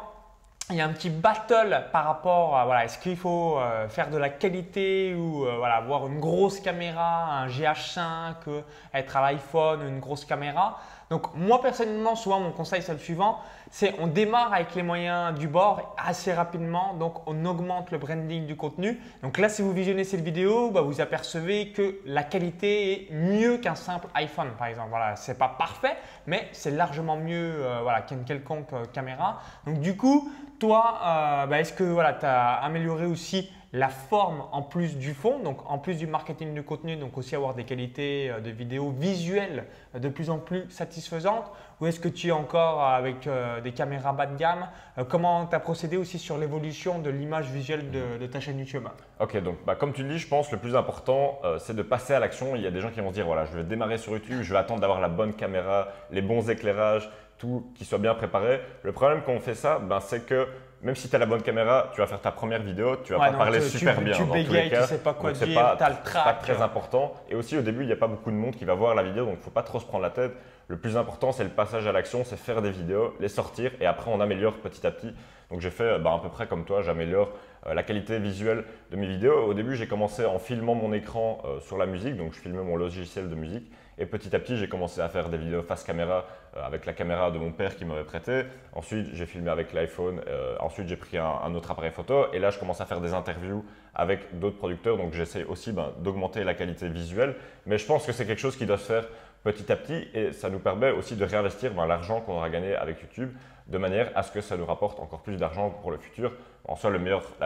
il 0.70 0.76
y 0.76 0.80
a 0.80 0.86
un 0.86 0.92
petit 0.92 1.10
battle 1.10 1.84
par 1.92 2.04
rapport 2.06 2.56
à 2.56 2.64
voilà, 2.64 2.84
est-ce 2.84 2.98
qu'il 2.98 3.16
faut 3.16 3.58
euh, 3.58 3.88
faire 3.88 4.10
de 4.10 4.16
la 4.16 4.30
qualité 4.30 5.14
ou 5.14 5.46
euh, 5.46 5.56
voilà, 5.58 5.76
avoir 5.76 6.06
une 6.08 6.18
grosse 6.18 6.58
caméra, 6.58 7.26
un 7.26 7.46
GH5, 7.46 8.34
euh, 8.48 8.62
être 8.92 9.16
à 9.16 9.20
l'iPhone, 9.20 9.82
une 9.86 10.00
grosse 10.00 10.24
caméra. 10.24 10.80
Donc 11.10 11.34
moi 11.34 11.62
personnellement, 11.62 12.16
souvent 12.16 12.40
mon 12.40 12.50
conseil 12.50 12.82
c'est 12.82 12.92
le 12.92 12.98
suivant, 12.98 13.38
c'est 13.70 13.94
on 14.00 14.08
démarre 14.08 14.52
avec 14.52 14.74
les 14.74 14.82
moyens 14.82 15.38
du 15.38 15.46
bord 15.46 15.94
assez 15.96 16.32
rapidement, 16.32 16.94
donc 16.94 17.26
on 17.26 17.44
augmente 17.44 17.90
le 17.90 17.98
branding 17.98 18.46
du 18.46 18.56
contenu. 18.56 19.00
Donc 19.22 19.38
là, 19.38 19.48
si 19.48 19.62
vous 19.62 19.72
visionnez 19.72 20.04
cette 20.04 20.22
vidéo, 20.22 20.70
bah, 20.70 20.80
vous 20.80 21.00
apercevez 21.00 21.70
que 21.72 22.00
la 22.06 22.24
qualité 22.24 22.92
est 22.92 23.14
mieux 23.14 23.58
qu'un 23.58 23.76
simple 23.76 24.08
iPhone 24.14 24.48
par 24.58 24.66
exemple. 24.68 24.90
Voilà, 24.90 25.16
c'est 25.16 25.38
pas 25.38 25.48
parfait, 25.48 25.96
mais 26.26 26.48
c'est 26.52 26.72
largement 26.72 27.16
mieux 27.16 27.64
voilà, 27.82 28.00
qu'une 28.02 28.24
quelconque 28.24 28.70
caméra. 28.92 29.40
Donc 29.64 29.80
du 29.80 29.96
coup, 29.96 30.30
toi, 30.58 30.98
euh, 31.02 31.46
bah, 31.46 31.60
est-ce 31.60 31.72
que 31.72 31.84
voilà, 31.84 32.14
tu 32.14 32.26
as 32.26 32.54
amélioré 32.54 33.06
aussi 33.06 33.50
la 33.72 33.88
forme 33.88 34.44
en 34.52 34.62
plus 34.62 34.96
du 34.96 35.12
fond, 35.12 35.38
donc 35.40 35.58
en 35.70 35.78
plus 35.78 35.96
du 35.96 36.06
marketing 36.06 36.54
de 36.54 36.60
contenu, 36.60 36.96
donc 36.96 37.18
aussi 37.18 37.34
avoir 37.34 37.54
des 37.54 37.64
qualités 37.64 38.30
euh, 38.30 38.40
de 38.40 38.50
vidéo 38.50 38.90
visuelles 38.90 39.64
euh, 39.94 39.98
de 39.98 40.08
plus 40.08 40.30
en 40.30 40.38
plus 40.38 40.70
satisfaisantes 40.70 41.50
Ou 41.80 41.86
est-ce 41.86 42.00
que 42.00 42.08
tu 42.08 42.28
es 42.28 42.32
encore 42.32 42.82
avec 42.82 43.28
des 43.62 43.72
caméras 43.72 44.12
bas 44.12 44.26
de 44.26 44.36
gamme 44.36 44.68
Comment 45.08 45.46
tu 45.46 45.54
as 45.54 45.60
procédé 45.60 45.96
aussi 45.96 46.18
sur 46.18 46.38
l'évolution 46.38 47.00
de 47.00 47.10
l'image 47.10 47.50
visuelle 47.50 47.90
de, 47.90 48.26
ta 48.26 48.40
chaîne 48.40 48.58
YouTube? 48.58 48.84
Ok, 49.20 49.36
donc 49.42 49.56
bah, 49.66 49.74
comme 49.74 49.92
tu 49.92 50.02
le 50.02 50.10
dis, 50.10 50.18
je 50.18 50.28
pense 50.28 50.48
que 50.48 50.54
le 50.54 50.60
plus 50.60 50.74
important, 50.74 51.38
c'est 51.58 51.76
de 51.76 51.82
passer 51.82 52.14
à 52.14 52.20
l'action. 52.20 52.56
Il 52.56 52.62
y 52.62 52.66
a 52.66 52.70
des 52.70 52.80
gens 52.80 52.90
qui 52.90 53.00
vont 53.00 53.10
se 53.10 53.14
dire, 53.14 53.26
voilà, 53.26 53.44
je 53.44 53.56
vais 53.56 53.64
démarrer 53.64 53.98
sur 53.98 54.12
YouTube, 54.12 54.40
je 54.40 54.52
vais 54.52 54.58
attendre 54.58 54.80
d'avoir 54.80 55.00
la 55.00 55.08
bonne 55.08 55.34
caméra, 55.34 55.88
les 56.10 56.22
bons 56.22 56.48
éclairages, 56.48 57.10
tout 57.38 57.70
qui 57.74 57.84
soit 57.84 57.98
bien 57.98 58.14
préparé. 58.14 58.60
Le 58.82 58.92
problème 58.92 59.20
quand 59.24 59.32
on 59.32 59.40
fait 59.40 59.54
ça, 59.54 59.78
ben, 59.78 60.00
c'est 60.00 60.24
que 60.24 60.48
même 60.82 60.94
si 60.94 61.08
tu 61.08 61.16
as 61.16 61.18
la 61.18 61.26
bonne 61.26 61.42
caméra, 61.42 61.90
tu 61.94 62.00
vas 62.00 62.06
faire 62.06 62.20
ta 62.20 62.32
première 62.32 62.62
vidéo, 62.62 62.96
tu 63.04 63.12
vas 63.12 63.18
pas 63.18 63.32
parler 63.32 63.60
super 63.60 64.00
bien. 64.00 64.14
Tu 64.14 64.24
dans 64.24 64.32
bégayes, 64.32 64.46
tous 64.46 64.52
les 64.52 64.70
cas. 64.70 64.82
tu 64.82 64.88
sais 64.88 64.98
pas 64.98 65.14
quoi 65.14 65.32
dire, 65.32 65.46
tu 65.46 65.56
as 65.56 65.88
le 65.88 65.96
track. 66.04 66.24
pas 66.24 66.34
très 66.34 66.60
important. 66.60 67.14
Et 67.28 67.34
aussi 67.34 67.56
au 67.56 67.62
début, 67.62 67.82
il 67.82 67.86
n'y 67.86 67.92
a 67.92 67.96
pas 67.96 68.08
beaucoup 68.08 68.30
de 68.30 68.36
monde 68.36 68.54
qui 68.54 68.64
va 68.64 68.74
voir 68.74 68.94
la 68.94 69.02
vidéo, 69.02 69.24
donc 69.24 69.34
il 69.34 69.38
ne 69.38 69.42
faut 69.42 69.50
pas 69.50 69.62
trop 69.62 69.80
se 69.80 69.86
prendre 69.86 70.02
la 70.02 70.10
tête. 70.10 70.32
Le 70.68 70.76
plus 70.76 70.96
important, 70.96 71.32
c'est 71.32 71.44
le 71.44 71.50
passage 71.50 71.86
à 71.86 71.92
l'action, 71.92 72.24
c'est 72.24 72.36
faire 72.36 72.60
des 72.60 72.70
vidéos, 72.70 73.14
les 73.20 73.28
sortir 73.28 73.70
et 73.80 73.86
après 73.86 74.10
on 74.10 74.20
améliore 74.20 74.54
petit 74.54 74.84
à 74.86 74.90
petit. 74.90 75.14
Donc 75.50 75.60
j'ai 75.60 75.70
fait 75.70 75.98
ben, 76.00 76.14
à 76.14 76.18
peu 76.18 76.28
près 76.28 76.48
comme 76.48 76.64
toi, 76.64 76.82
j'améliore 76.82 77.30
euh, 77.66 77.74
la 77.74 77.82
qualité 77.82 78.18
visuelle 78.18 78.64
de 78.90 78.96
mes 78.96 79.06
vidéos. 79.06 79.44
Au 79.44 79.54
début, 79.54 79.76
j'ai 79.76 79.86
commencé 79.86 80.24
en 80.24 80.38
filmant 80.38 80.74
mon 80.74 80.92
écran 80.92 81.40
euh, 81.44 81.60
sur 81.60 81.78
la 81.78 81.86
musique, 81.86 82.16
donc 82.16 82.34
je 82.34 82.40
filmais 82.40 82.62
mon 82.62 82.76
logiciel 82.76 83.28
de 83.28 83.34
musique. 83.34 83.70
Et 83.98 84.06
petit 84.06 84.34
à 84.34 84.38
petit, 84.38 84.56
j'ai 84.56 84.68
commencé 84.68 85.00
à 85.00 85.08
faire 85.08 85.28
des 85.28 85.38
vidéos 85.38 85.62
face 85.62 85.84
caméra 85.84 86.26
avec 86.64 86.86
la 86.86 86.92
caméra 86.92 87.30
de 87.30 87.38
mon 87.38 87.52
père 87.52 87.76
qui 87.76 87.84
m'avait 87.84 88.04
prêté. 88.04 88.44
Ensuite, 88.72 89.08
j'ai 89.12 89.26
filmé 89.26 89.50
avec 89.50 89.72
l'iPhone. 89.72 90.20
ensuite, 90.60 90.88
j'ai 90.88 90.96
pris 90.96 91.18
un, 91.18 91.54
autre 91.54 91.70
appareil 91.70 91.90
photo. 91.90 92.26
Et 92.32 92.38
là, 92.38 92.50
je 92.50 92.58
commence 92.58 92.80
à 92.80 92.86
faire 92.86 93.00
des 93.00 93.14
interviews 93.14 93.64
avec 93.94 94.38
d'autres 94.38 94.58
producteurs. 94.58 94.96
Donc, 94.96 95.12
j'essaie 95.12 95.44
aussi 95.44 95.72
ben, 95.72 95.92
d'augmenter 95.98 96.44
la 96.44 96.54
qualité 96.54 96.88
visuelle. 96.88 97.36
Mais 97.66 97.78
je 97.78 97.86
pense 97.86 98.06
que 98.06 98.12
c'est 98.12 98.26
quelque 98.26 98.40
chose 98.40 98.56
qui 98.56 98.66
doit 98.66 98.78
se 98.78 98.86
faire 98.86 99.08
petit 99.52 99.70
à 99.70 99.76
petit 99.76 100.08
et 100.12 100.32
ça 100.32 100.50
nous 100.50 100.58
permet 100.58 100.90
aussi 100.90 101.14
de 101.14 101.24
réinvestir 101.24 101.72
ben, 101.72 101.86
l'argent 101.86 102.20
qu'on 102.20 102.34
aura 102.34 102.50
gagné 102.50 102.74
avec 102.74 103.00
YouTube 103.00 103.30
de 103.68 103.78
manière 103.78 104.10
à 104.14 104.22
ce 104.22 104.32
que 104.32 104.40
ça 104.40 104.56
nous 104.56 104.66
rapporte 104.66 104.98
encore 105.00 105.20
plus 105.20 105.36
d'argent 105.36 105.70
pour 105.70 105.90
le 105.90 105.98
futur. 105.98 106.32
En 106.66 106.76
soi, 106.76 106.90
la 106.90 106.98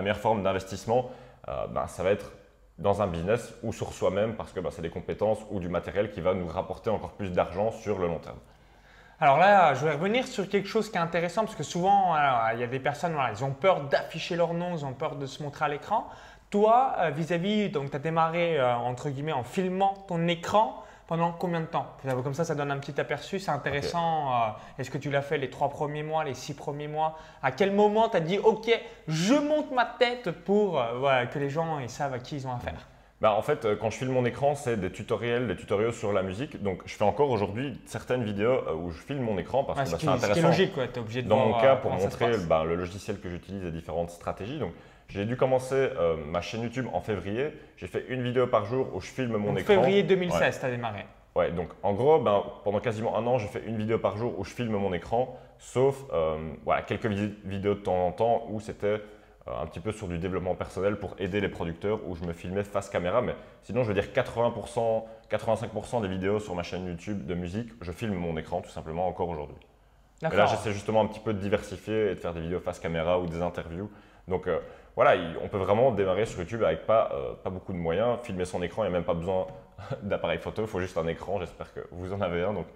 meilleure 0.03 0.17
forme 0.17 0.43
d'investissement, 0.43 1.11
euh, 1.49 1.67
ben, 1.69 1.87
ça 1.87 2.03
va 2.03 2.11
être 2.11 2.33
dans 2.79 3.03
un 3.03 3.07
business 3.07 3.55
ou 3.63 3.73
sur 3.73 3.93
soi-même 3.93 4.35
parce 4.35 4.53
que 4.53 4.61
c'est 4.71 4.83
des 4.83 4.91
compétences 4.91 5.41
ou 5.51 5.61
du 5.61 5.69
matériel 5.69 6.11
qui 6.11 6.21
va 6.21 6.33
nous 6.35 6.47
rapporter 6.47 6.89
encore 6.89 7.13
plus 7.13 7.31
d'argent 7.31 7.71
sur 7.71 7.99
le 7.99 8.07
long 8.07 8.19
terme. 8.19 8.39
Alors 9.23 9.37
là, 9.37 9.75
je 9.75 9.85
vais 9.85 9.93
revenir 9.93 10.27
sur 10.27 10.49
quelque 10.49 10.67
chose 10.67 10.91
qui 10.91 10.97
est 10.97 11.01
intéressant 11.01 11.43
parce 11.45 11.55
que 11.55 11.63
souvent, 11.63 12.17
il 12.55 12.61
y 12.61 12.65
a 12.65 12.67
des 12.67 12.81
personnes, 12.81 13.13
voilà, 13.13 13.33
ils 13.33 13.45
ont 13.45 13.53
peur 13.53 13.83
d'afficher 13.83 14.35
leur 14.35 14.55
nom, 14.55 14.75
ils 14.75 14.87
ont 14.87 14.95
peur 14.95 15.17
de 15.17 15.27
se 15.27 15.43
montrer 15.43 15.67
à 15.67 15.69
l'écran. 15.69 16.09
Toi, 16.49 16.95
euh, 16.99 17.11
vis-à-vis, 17.11 17.69
donc 17.69 17.91
tu 17.91 17.97
as 17.97 18.01
démarré 18.01 18.59
euh, 18.59 18.75
entre 18.75 19.11
guillemets 19.11 19.33
en 19.33 19.45
filmant 19.45 19.93
ton 20.09 20.27
écran 20.27 20.83
pendant 21.07 21.33
combien 21.33 21.61
de 21.61 21.67
temps? 21.67 21.87
Comme 22.25 22.33
ça, 22.33 22.45
ça 22.45 22.55
donne 22.55 22.71
un 22.71 22.79
petit 22.79 22.99
aperçu. 22.99 23.39
C'est 23.39 23.51
intéressant. 23.51 24.33
Euh, 24.33 24.49
est-ce 24.79 24.91
que 24.91 24.97
tu 24.97 25.11
l'as 25.11 25.23
fait 25.23 25.37
les 25.37 25.51
trois 25.51 25.69
premiers 25.69 26.03
mois, 26.03 26.25
les 26.25 26.35
six 26.35 26.55
premiers 26.55 26.89
mois? 26.89 27.19
À 27.43 27.53
quel 27.53 27.73
moment 27.73 28.09
tu 28.09 28.17
as 28.17 28.21
dit 28.21 28.39
OK, 28.39 28.71
je 29.07 29.35
monte 29.35 29.71
ma 29.71 29.85
tête 29.85 30.31
pour 30.31 30.83
que 31.33 31.39
les 31.39 31.51
gens 31.51 31.79
ils 31.79 31.91
savent 31.91 32.15
à 32.15 32.21
qui 32.21 32.37
ils 32.37 32.47
ont 32.47 32.55
affaire? 32.55 32.87
Bah, 33.21 33.35
en 33.35 33.43
fait, 33.43 33.65
euh, 33.65 33.77
quand 33.77 33.91
je 33.91 33.99
filme 33.99 34.13
mon 34.13 34.25
écran, 34.25 34.55
c'est 34.55 34.79
des 34.79 34.91
tutoriels, 34.91 35.47
des 35.47 35.57
tutoriels 35.57 35.93
sur 35.93 36.13
la 36.13 36.23
musique. 36.23 36.63
Donc, 36.63 36.83
je 36.87 36.95
fais 36.95 37.05
encore 37.05 37.31
aujourd'hui 37.31 37.79
certaines 37.85 38.25
vidéos 38.25 38.63
où 38.83 38.91
je 38.91 38.99
filme 38.99 39.23
mon 39.23 39.39
écran 39.39 39.65
parce 39.65 39.81
que 39.81 39.91
bah, 39.91 39.99
c'est 40.01 40.09
intéressant. 40.09 40.41
C'est 40.41 40.47
logique, 40.47 40.73
tu 40.75 40.81
es 40.81 40.99
obligé 40.99 41.23
de 41.23 41.29
Dans 41.29 41.47
mon 41.47 41.61
cas, 41.61 41.77
pour 41.77 41.93
montrer 41.93 42.37
bah, 42.49 42.65
le 42.65 42.77
logiciel 42.77 43.21
que 43.21 43.29
j'utilise 43.29 43.65
et 43.65 43.71
différentes 43.71 44.11
stratégies. 44.11 44.59
Donc, 44.59 44.73
j'ai 45.11 45.25
dû 45.25 45.37
commencer 45.37 45.75
euh, 45.75 46.17
ma 46.25 46.41
chaîne 46.41 46.63
YouTube 46.63 46.87
en 46.93 47.01
février. 47.01 47.49
J'ai 47.77 47.89
fait 47.89 48.07
une 48.09 48.23
vidéo 48.23 48.47
par 48.47 48.65
jour 48.65 48.89
où 48.95 49.01
je 49.01 49.09
filme 49.09 49.37
mon 49.37 49.57
écran. 49.57 49.75
Février 49.75 50.03
2016, 50.03 50.61
tu 50.61 50.67
as 50.67 50.71
démarré. 50.71 51.05
Ouais, 51.37 51.53
donc 51.53 51.69
en 51.83 51.93
gros, 51.93 52.19
ben, 52.19 52.43
pendant 52.65 52.81
quasiment 52.81 53.17
un 53.17 53.27
an, 53.27 53.39
j'ai 53.39 53.47
fait 53.47 53.63
une 53.67 53.77
vidéo 53.77 53.99
par 53.99 54.17
jour 54.17 54.39
où 54.39 54.45
je 54.45 54.53
filme 54.53 54.73
mon 54.73 54.93
écran, 54.93 55.39
sauf 55.59 56.05
euh, 56.13 56.37
voilà, 56.65 56.83
quelques 56.83 57.07
vidéos 57.07 57.75
de 57.75 57.81
temps 57.81 58.07
en 58.07 58.13
temps 58.13 58.47
où 58.51 58.61
c'était 58.61 58.87
euh, 58.87 58.99
un 59.61 59.67
petit 59.67 59.81
peu 59.81 59.93
sur 59.93 60.09
du 60.09 60.19
développement 60.19 60.55
personnel 60.55 60.97
pour 60.99 61.15
aider 61.19 61.41
les 61.41 61.49
producteurs, 61.49 62.01
où 62.07 62.15
je 62.17 62.25
me 62.25 62.33
filmais 62.33 62.65
face 62.65 62.89
caméra. 62.89 63.23
Mais 63.23 63.35
sinon, 63.63 63.83
je 63.83 63.89
veux 63.89 63.95
dire 63.95 64.09
80%, 64.15 65.05
85% 65.31 66.03
des 66.03 66.09
vidéos 66.09 66.41
sur 66.41 66.55
ma 66.55 66.63
chaîne 66.63 66.87
YouTube 66.87 67.27
de 67.27 67.35
musique, 67.35 67.71
je 67.81 67.93
filme 67.93 68.15
mon 68.15 68.37
écran 68.37 68.61
tout 68.61 68.71
simplement 68.71 69.07
encore 69.07 69.29
aujourd'hui. 69.29 69.57
Et 70.23 70.37
là, 70.37 70.47
j'essaie 70.47 70.73
justement 70.73 71.01
un 71.01 71.07
petit 71.07 71.21
peu 71.21 71.33
de 71.33 71.39
diversifier 71.39 72.11
et 72.11 72.15
de 72.15 72.21
faire 72.21 72.35
des 72.35 72.41
vidéos 72.41 72.61
face 72.61 72.79
caméra 72.79 73.19
ou 73.19 73.27
des 73.27 73.41
interviews. 73.41 73.91
Donc, 74.29 74.47
voilà, 74.97 75.15
on 75.43 75.49
peut 75.49 75.59
vraiment 75.59 75.93
démarrer 75.93 76.27
sur 76.27 76.41
YouTube 76.41 76.63
avec 76.63 76.85
pas, 76.85 77.11
euh, 77.15 77.33
pas 77.43 77.51
beaucoup 77.51 77.73
de 77.73 77.79
moyens. 77.79 78.19
Filmer 78.23 78.45
son 78.45 78.63
écran, 78.63 78.83
il 78.85 78.91
n'y 78.91 78.95
a 78.95 78.99
même 78.99 79.05
pas 79.05 79.15
besoin 79.15 79.47
d'appareil 80.03 80.39
photo, 80.39 80.63
il 80.63 80.69
faut 80.69 80.81
juste 80.81 80.99
un 80.99 81.07
écran. 81.07 81.39
J'espère 81.39 81.73
que 81.73 81.81
vous 81.91 82.13
en 82.13 82.21
avez 82.21 82.43
un. 82.43 82.53
Donc, 82.53 82.67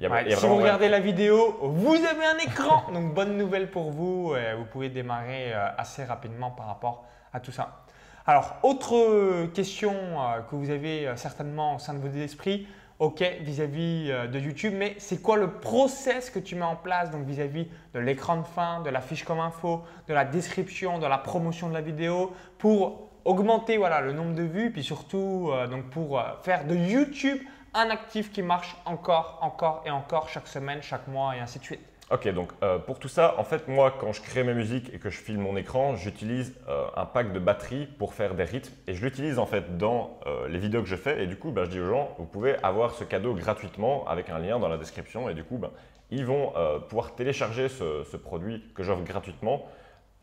si 0.00 0.46
vous 0.46 0.56
regardez 0.56 0.88
la 0.88 1.00
vidéo, 1.00 1.58
vous 1.62 1.94
avez 1.94 2.24
un 2.24 2.38
écran. 2.38 2.84
donc, 2.92 3.14
bonne 3.14 3.36
nouvelle 3.36 3.70
pour 3.70 3.90
vous. 3.90 4.34
Vous 4.58 4.64
pouvez 4.70 4.88
démarrer 4.88 5.52
euh, 5.52 5.68
assez 5.76 6.04
rapidement 6.04 6.50
par 6.50 6.66
rapport 6.66 7.04
à 7.32 7.40
tout 7.40 7.52
ça. 7.52 7.84
Alors, 8.26 8.56
autre 8.62 9.46
question 9.54 9.92
euh, 9.92 10.40
que 10.40 10.54
vous 10.54 10.70
avez 10.70 11.10
certainement 11.16 11.76
au 11.76 11.78
sein 11.78 11.94
de 11.94 11.98
vos 11.98 12.14
esprits, 12.16 12.66
OK 13.00 13.24
vis-à-vis 13.40 14.10
euh, 14.10 14.26
de 14.26 14.38
YouTube, 14.38 14.74
mais 14.76 14.94
c'est 14.98 15.22
quoi 15.22 15.38
le 15.38 15.52
process 15.52 16.28
que 16.28 16.38
tu 16.38 16.54
mets 16.54 16.64
en 16.64 16.76
place 16.76 17.10
donc 17.10 17.24
vis-à-vis 17.24 17.66
de 17.94 17.98
l'écran 17.98 18.36
de 18.36 18.46
fin, 18.46 18.82
de 18.82 18.90
la 18.90 19.00
fiche 19.00 19.24
comme 19.24 19.40
info, 19.40 19.82
de 20.06 20.12
la 20.12 20.26
description, 20.26 20.98
de 20.98 21.06
la 21.06 21.16
promotion 21.16 21.70
de 21.70 21.74
la 21.74 21.80
vidéo 21.80 22.32
pour 22.58 23.08
augmenter 23.24 23.78
voilà, 23.78 24.02
le 24.02 24.12
nombre 24.12 24.34
de 24.34 24.42
vues, 24.42 24.70
puis 24.70 24.84
surtout 24.84 25.50
euh, 25.50 25.66
donc 25.66 25.84
pour 25.84 26.18
euh, 26.18 26.24
faire 26.42 26.66
de 26.66 26.74
YouTube 26.74 27.38
un 27.74 27.90
actif 27.90 28.32
qui 28.32 28.42
marche 28.42 28.76
encore, 28.84 29.38
encore 29.42 29.82
et 29.86 29.90
encore 29.90 30.28
chaque 30.28 30.48
semaine, 30.48 30.82
chaque 30.82 31.06
mois 31.08 31.36
et 31.36 31.40
ainsi 31.40 31.58
de 31.58 31.64
suite. 31.64 31.80
Ok, 32.10 32.26
donc 32.34 32.50
euh, 32.64 32.78
pour 32.80 32.98
tout 32.98 33.08
ça, 33.08 33.36
en 33.38 33.44
fait, 33.44 33.68
moi, 33.68 33.94
quand 34.00 34.12
je 34.12 34.20
crée 34.20 34.42
mes 34.42 34.52
musiques 34.52 34.92
et 34.92 34.98
que 34.98 35.10
je 35.10 35.18
filme 35.18 35.42
mon 35.42 35.56
écran, 35.56 35.94
j'utilise 35.94 36.58
euh, 36.68 36.86
un 36.96 37.06
pack 37.06 37.32
de 37.32 37.38
batterie 37.38 37.86
pour 37.86 38.14
faire 38.14 38.34
des 38.34 38.42
rythmes 38.42 38.74
et 38.88 38.94
je 38.94 39.04
l'utilise 39.04 39.38
en 39.38 39.46
fait 39.46 39.78
dans 39.78 40.18
euh, 40.26 40.48
les 40.48 40.58
vidéos 40.58 40.82
que 40.82 40.88
je 40.88 40.96
fais. 40.96 41.22
Et 41.22 41.28
du 41.28 41.36
coup, 41.36 41.52
bah, 41.52 41.62
je 41.66 41.70
dis 41.70 41.78
aux 41.78 41.86
gens, 41.86 42.12
vous 42.18 42.24
pouvez 42.24 42.56
avoir 42.64 42.94
ce 42.94 43.04
cadeau 43.04 43.34
gratuitement 43.34 44.04
avec 44.08 44.28
un 44.28 44.40
lien 44.40 44.58
dans 44.58 44.68
la 44.68 44.76
description. 44.76 45.30
Et 45.30 45.34
du 45.34 45.44
coup, 45.44 45.58
bah, 45.58 45.70
ils 46.10 46.26
vont 46.26 46.52
pouvoir 46.88 47.14
télécharger 47.14 47.68
ce, 47.68 48.02
ce 48.02 48.16
produit 48.16 48.64
que 48.74 48.82
j'offre 48.82 49.04
gratuitement 49.04 49.68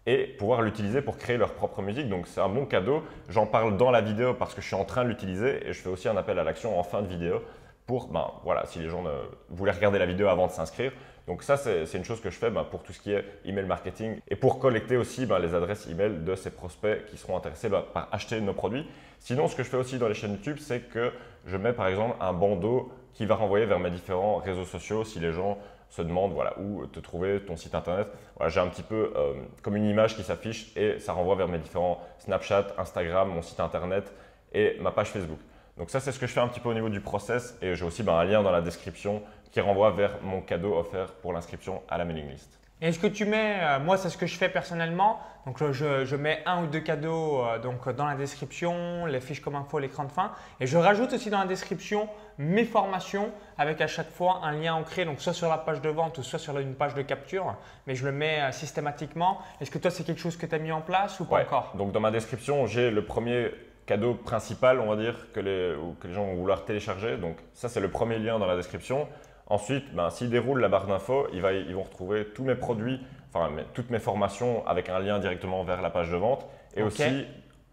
et 0.08 0.26
pouvoir 0.26 0.62
l'utiliser 0.62 1.02
pour 1.02 1.18
créer 1.18 1.38
leur 1.38 1.54
propre 1.54 1.82
musique. 1.84 2.10
Donc 2.10 2.26
c'est 2.28 2.42
un 2.42 2.50
bon 2.50 2.66
cadeau. 2.66 3.04
J'en 3.30 3.46
parle 3.46 3.78
dans 3.78 3.92
la 3.92 4.02
vidéo 4.02 4.34
parce 4.34 4.56
que 4.56 4.62
je 4.62 4.68
suis 4.68 4.76
en 4.76 4.86
train 4.86 5.04
de 5.04 5.10
l'utiliser 5.10 5.68
et 5.68 5.74
je 5.74 5.80
fais 5.80 5.90
aussi 5.90 6.08
un 6.08 6.18
appel 6.18 6.40
à 6.40 6.44
l'action 6.44 6.80
en 6.80 6.84
fin 6.84 7.02
de 7.02 7.08
vidéo 7.08 7.44
pour, 7.86 8.08
ben, 8.08 8.32
voilà, 8.44 8.66
si 8.66 8.80
les 8.80 8.90
gens 8.90 9.04
voulaient 9.50 9.72
regarder 9.72 10.00
la 10.00 10.06
vidéo 10.06 10.28
avant 10.28 10.48
de 10.48 10.52
s'inscrire. 10.52 10.92
Donc 11.28 11.44
ça, 11.44 11.58
c'est 11.58 11.94
une 11.94 12.06
chose 12.06 12.22
que 12.22 12.30
je 12.30 12.38
fais 12.38 12.50
ben, 12.50 12.64
pour 12.64 12.84
tout 12.84 12.94
ce 12.94 13.02
qui 13.02 13.12
est 13.12 13.26
email 13.44 13.66
marketing 13.66 14.18
et 14.30 14.38
pour 14.38 14.60
collecter 14.60 14.96
aussi 14.96 15.26
ben, 15.26 15.40
les 15.40 15.54
adresses 15.54 15.88
email 15.88 16.24
de 16.24 16.36
ces 16.36 16.52
prospects 16.52 17.06
qui 17.06 17.18
seront 17.18 17.36
intéressés 17.36 17.68
ben, 17.68 17.84
par 17.94 18.08
acheter 18.14 18.40
nos 18.40 18.54
produits. 18.54 18.88
Sinon, 19.20 19.50
ce 19.50 19.56
que 19.58 19.64
je 19.64 19.70
fais 19.70 19.78
aussi 19.78 19.98
dans 19.98 20.08
les 20.08 20.14
chaînes 20.14 20.32
YouTube, 20.32 20.58
c'est 20.62 20.90
que 20.90 21.12
je 21.46 21.58
mets 21.58 21.74
par 21.74 21.88
exemple 21.88 22.16
un 22.22 22.32
bandeau 22.32 22.94
qui 23.14 23.26
va 23.26 23.36
renvoyer 23.36 23.66
vers 23.66 23.80
mes 23.80 23.90
différents 23.90 24.38
réseaux 24.38 24.64
sociaux 24.64 25.04
si 25.04 25.20
les 25.20 25.34
gens 25.34 25.58
se 25.89 26.01
demandent 26.01 26.34
voilà, 26.34 26.53
où 26.60 26.86
te 26.88 27.00
trouver 27.00 27.39
ton 27.41 27.56
site 27.56 27.75
internet. 27.75 28.08
Voilà, 28.36 28.50
J'ai 28.50 28.60
un 28.60 28.67
petit 28.67 28.84
peu 28.84 29.13
euh, 29.15 29.34
comme 29.62 29.75
une 29.75 29.86
image 29.86 30.15
qui 30.15 30.24
s'affiche 30.24 30.75
et 30.75 31.00
ça 31.00 31.13
renvoie 31.13 31.36
vers 31.36 31.48
mes 31.48 31.60
différents 31.60 32.01
Snapchat, 32.20 32.67
Instagram, 32.77 33.29
mon 33.29 33.41
site 33.41 33.60
internet 33.60 34.12
et 34.53 34.77
ma 34.79 34.91
page 34.91 35.08
Facebook. 35.08 35.39
Donc 35.77 35.89
ça, 35.89 36.00
c'est 36.00 36.12
ce 36.12 36.20
que 36.20 36.27
je 36.27 36.34
fais 36.34 36.39
un 36.39 36.48
petit 36.48 36.60
peu 36.60 36.70
au 36.70 36.74
niveau 36.74 36.89
du 36.89 37.01
process 37.01 37.58
et 37.62 37.75
j'ai 37.75 37.86
aussi 37.86 38.03
ben, 38.03 38.13
un 38.13 38.24
lien 38.24 38.41
dans 38.41 38.51
la 38.51 38.62
description 38.62 39.22
qui 39.51 39.62
renvoie 39.62 39.91
vers 39.91 40.22
mon 40.24 40.41
cadeau 40.41 40.75
offert 40.75 41.13
pour 41.13 41.34
l'inscription 41.34 41.82
à 41.88 41.98
la 41.98 42.06
mailing 42.06 42.29
list. 42.29 42.60
Est-ce 42.79 43.00
que 43.00 43.07
tu 43.07 43.25
mets, 43.25 43.57
euh, 43.60 43.79
moi 43.79 43.98
c'est 43.98 44.10
ce 44.10 44.17
que 44.17 44.27
je 44.27 44.38
fais 44.38 44.50
personnellement, 44.50 45.19
donc 45.48 45.57
je, 45.72 46.05
je 46.05 46.15
mets 46.15 46.43
un 46.46 46.63
ou 46.63 46.67
deux 46.67 46.81
cadeaux 46.81 47.43
euh, 47.43 47.57
donc, 47.57 47.89
dans 47.89 48.05
la 48.05 48.13
description, 48.13 49.07
les 49.07 49.19
fiches 49.19 49.41
comme 49.41 49.55
info, 49.55 49.79
l'écran 49.79 50.03
de 50.03 50.12
fin, 50.12 50.31
et 50.60 50.67
je 50.67 50.77
rajoute 50.77 51.12
aussi 51.12 51.31
dans 51.31 51.39
la 51.39 51.48
description 51.48 52.07
mes 52.38 52.65
formations 52.65 53.31
avec 53.57 53.81
à 53.81 53.88
chaque 53.88 54.12
fois 54.12 54.41
un 54.43 54.51
lien 54.51 54.75
ancré, 54.75 55.05
donc 55.05 55.22
soit 55.22 55.34
sur 55.34 55.50
la 55.50 55.57
page 55.57 55.81
de 55.81 55.89
vente 55.89 56.19
ou 56.19 56.24
soit 56.24 56.38
sur 56.38 56.60
une 56.60 56.75
page 56.75 56.93
de 56.93 57.01
capture, 57.01 57.55
mais 57.88 57.96
je 57.96 58.05
le 58.05 58.12
mets 58.12 58.41
euh, 58.41 58.51
systématiquement. 58.51 59.39
Est-ce 59.60 59.72
que 59.72 59.79
toi 59.79 59.89
c'est 59.89 60.03
quelque 60.03 60.22
chose 60.22 60.38
que 60.38 60.46
tu 60.46 60.53
as 60.53 60.60
mis 60.60 60.72
en 60.72 60.81
place 60.81 61.19
ou 61.19 61.25
pas 61.25 61.41
encore? 61.41 61.74
Donc 61.75 61.91
dans 61.91 62.00
ma 62.00 62.12
description, 62.12 62.67
j'ai 62.67 62.91
le 62.91 63.03
premier 63.03 63.50
cadeau 63.88 64.13
principal, 64.13 64.79
on 64.81 64.88
va 64.88 64.98
dire, 64.98 65.31
que 65.34 65.39
les, 65.39 65.74
que 66.00 66.07
les 66.07 66.13
gens 66.13 66.25
vont 66.25 66.36
vouloir 66.36 66.63
télécharger. 66.63 67.17
Donc 67.17 67.38
ça 67.53 67.69
c'est 67.69 67.79
le 67.79 67.89
premier 67.89 68.19
lien 68.19 68.38
dans 68.38 68.46
la 68.46 68.55
description. 68.55 69.07
Ensuite, 69.50 69.94
ben, 69.94 70.10
s'ils 70.10 70.30
déroulent 70.30 70.60
la 70.60 70.68
barre 70.68 70.88
d'infos, 70.88 71.27
ils, 71.34 71.42
vont 71.42 71.84
retrouver 71.84 72.25
tous 72.36 72.44
mes 72.44 72.56
produits, 72.56 73.00
enfin 73.34 73.50
toutes 73.74 73.89
mes 73.89 74.00
formations 74.00 74.68
avec 74.68 74.89
un 74.89 75.00
lien 75.00 75.20
directement 75.20 75.63
vers 75.63 75.82
la 75.82 75.89
page 75.89 76.12
de 76.12 76.18
vente. 76.18 76.46
Et 76.75 76.84
aussi, 76.84 77.25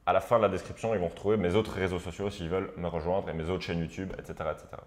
à 0.07 0.12
la 0.12 0.21
fin 0.21 0.37
de 0.37 0.43
la 0.43 0.49
description, 0.49 0.95
ils 0.95 1.00
vont 1.00 1.09
retrouver 1.09 1.37
mes 1.37 1.54
autres 1.54 1.73
réseaux 1.73 1.99
sociaux 1.99 2.31
s'ils 2.31 2.49
veulent 2.49 2.71
me 2.76 2.87
rejoindre 2.87 3.28
et 3.28 3.33
mes 3.33 3.50
autres 3.50 3.64
chaînes 3.64 3.81
YouTube, 3.81 4.12
etc. 4.19 4.50
etc. 4.52 4.83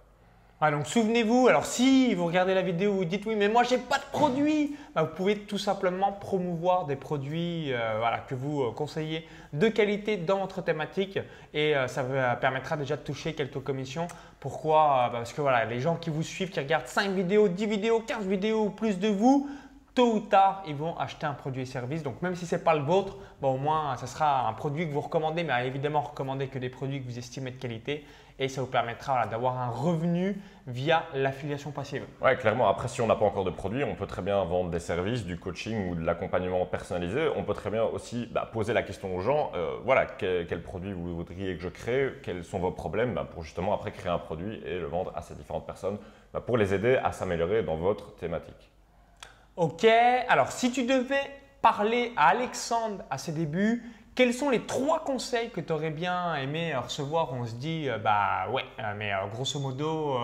Ah, 0.59 0.71
donc 0.71 0.87
souvenez-vous, 0.87 1.47
alors 1.47 1.67
si 1.67 2.15
vous 2.15 2.25
regardez 2.25 2.55
la 2.55 2.63
vidéo, 2.63 2.91
vous 2.91 3.05
dites 3.05 3.27
oui, 3.27 3.35
mais 3.35 3.47
moi 3.47 3.61
j'ai 3.61 3.77
pas 3.77 3.99
de 3.99 4.05
produit, 4.11 4.75
bah, 4.95 5.03
vous 5.03 5.15
pouvez 5.15 5.37
tout 5.37 5.59
simplement 5.59 6.11
promouvoir 6.11 6.87
des 6.87 6.95
produits 6.95 7.71
euh, 7.71 8.17
que 8.27 8.33
vous 8.33 8.63
euh, 8.63 8.71
conseillez 8.71 9.27
de 9.53 9.67
qualité 9.67 10.17
dans 10.17 10.39
votre 10.39 10.63
thématique. 10.63 11.19
Et 11.53 11.75
euh, 11.75 11.87
ça 11.87 12.03
permettra 12.41 12.75
déjà 12.75 12.95
de 12.95 13.03
toucher 13.03 13.35
quelques 13.35 13.59
commissions. 13.59 14.07
Pourquoi? 14.39 15.09
Parce 15.11 15.31
que 15.31 15.41
voilà, 15.41 15.63
les 15.65 15.79
gens 15.79 15.95
qui 15.95 16.09
vous 16.09 16.23
suivent, 16.23 16.49
qui 16.49 16.59
regardent 16.59 16.87
5 16.87 17.11
vidéos, 17.11 17.49
10 17.49 17.65
vidéos, 17.67 17.99
15 17.99 18.25
vidéos 18.25 18.65
ou 18.65 18.69
plus 18.71 18.97
de 18.97 19.09
vous, 19.09 19.47
tôt 19.97 20.13
ou 20.13 20.19
tard, 20.19 20.61
ils 20.67 20.75
vont 20.75 20.95
acheter 20.99 21.25
un 21.25 21.33
produit 21.33 21.63
et 21.63 21.65
service. 21.65 22.03
Donc, 22.03 22.21
même 22.21 22.35
si 22.35 22.45
ce 22.45 22.53
n'est 22.53 22.61
pas 22.61 22.75
le 22.75 22.83
vôtre, 22.83 23.17
bah, 23.41 23.47
au 23.47 23.57
moins, 23.57 23.97
ce 23.97 24.05
sera 24.05 24.47
un 24.47 24.53
produit 24.53 24.87
que 24.87 24.93
vous 24.93 25.01
recommandez, 25.01 25.43
mais 25.43 25.65
évidemment, 25.65 26.01
recommandez 26.01 26.49
que 26.49 26.59
des 26.59 26.69
produits 26.69 27.01
que 27.01 27.07
vous 27.07 27.17
estimez 27.17 27.49
de 27.49 27.57
qualité 27.57 28.05
et 28.37 28.47
ça 28.47 28.61
vous 28.61 28.67
permettra 28.67 29.25
d'avoir 29.25 29.57
un 29.57 29.69
revenu 29.69 30.39
via 30.67 31.05
l'affiliation 31.15 31.71
passive. 31.71 32.03
Oui, 32.21 32.37
clairement. 32.37 32.67
Après, 32.67 32.87
si 32.87 33.01
on 33.01 33.07
n'a 33.07 33.15
pas 33.15 33.25
encore 33.25 33.43
de 33.43 33.49
produit, 33.49 33.83
on 33.83 33.95
peut 33.95 34.05
très 34.05 34.21
bien 34.21 34.43
vendre 34.43 34.69
des 34.69 34.79
services, 34.79 35.25
du 35.25 35.39
coaching 35.39 35.89
ou 35.89 35.95
de 35.95 36.05
l'accompagnement 36.05 36.63
personnalisé. 36.67 37.29
On 37.35 37.43
peut 37.43 37.55
très 37.55 37.71
bien 37.71 37.83
aussi 37.83 38.27
bah, 38.31 38.47
poser 38.53 38.73
la 38.73 38.83
question 38.83 39.15
aux 39.15 39.21
gens, 39.21 39.51
euh, 39.55 39.77
voilà, 39.83 40.05
quel, 40.05 40.61
produit 40.61 40.93
vous 40.93 41.15
voudriez 41.15 41.55
que 41.55 41.63
je 41.63 41.69
crée, 41.69 42.13
quels 42.21 42.43
sont 42.43 42.59
vos 42.59 42.69
problèmes, 42.69 43.15
bah, 43.15 43.27
pour 43.27 43.41
justement 43.41 43.73
après 43.73 43.91
créer 43.91 44.11
un 44.11 44.19
produit 44.19 44.61
et 44.63 44.77
le 44.77 44.85
vendre 44.85 45.11
à 45.15 45.23
ces 45.23 45.33
différentes 45.33 45.65
personnes, 45.65 45.97
pour 46.45 46.55
les 46.55 46.75
aider 46.75 46.99
à 47.03 47.11
s'améliorer 47.11 47.63
dans 47.63 47.77
votre 47.77 48.13
thématique. 48.17 48.69
Ok, 49.57 49.85
alors 49.85 50.51
si 50.51 50.71
tu 50.71 50.83
devais 50.83 51.31
parler 51.63 52.13
à 52.15 52.27
Alexandre 52.27 53.03
à 53.09 53.17
ses 53.17 53.31
débuts, 53.31 53.91
quels 54.13 54.31
sont 54.31 54.51
les 54.51 54.67
trois 54.67 55.03
conseils 55.03 55.49
que 55.49 55.59
tu 55.59 55.73
aurais 55.73 55.89
bien 55.89 56.35
aimé 56.35 56.75
recevoir 56.75 57.33
On 57.33 57.43
se 57.43 57.55
dit, 57.55 57.89
euh, 57.89 57.97
bah 57.97 58.49
ouais, 58.51 58.65
euh, 58.77 58.93
mais 58.95 59.11
euh, 59.11 59.25
grosso 59.33 59.59
modo, 59.59 60.19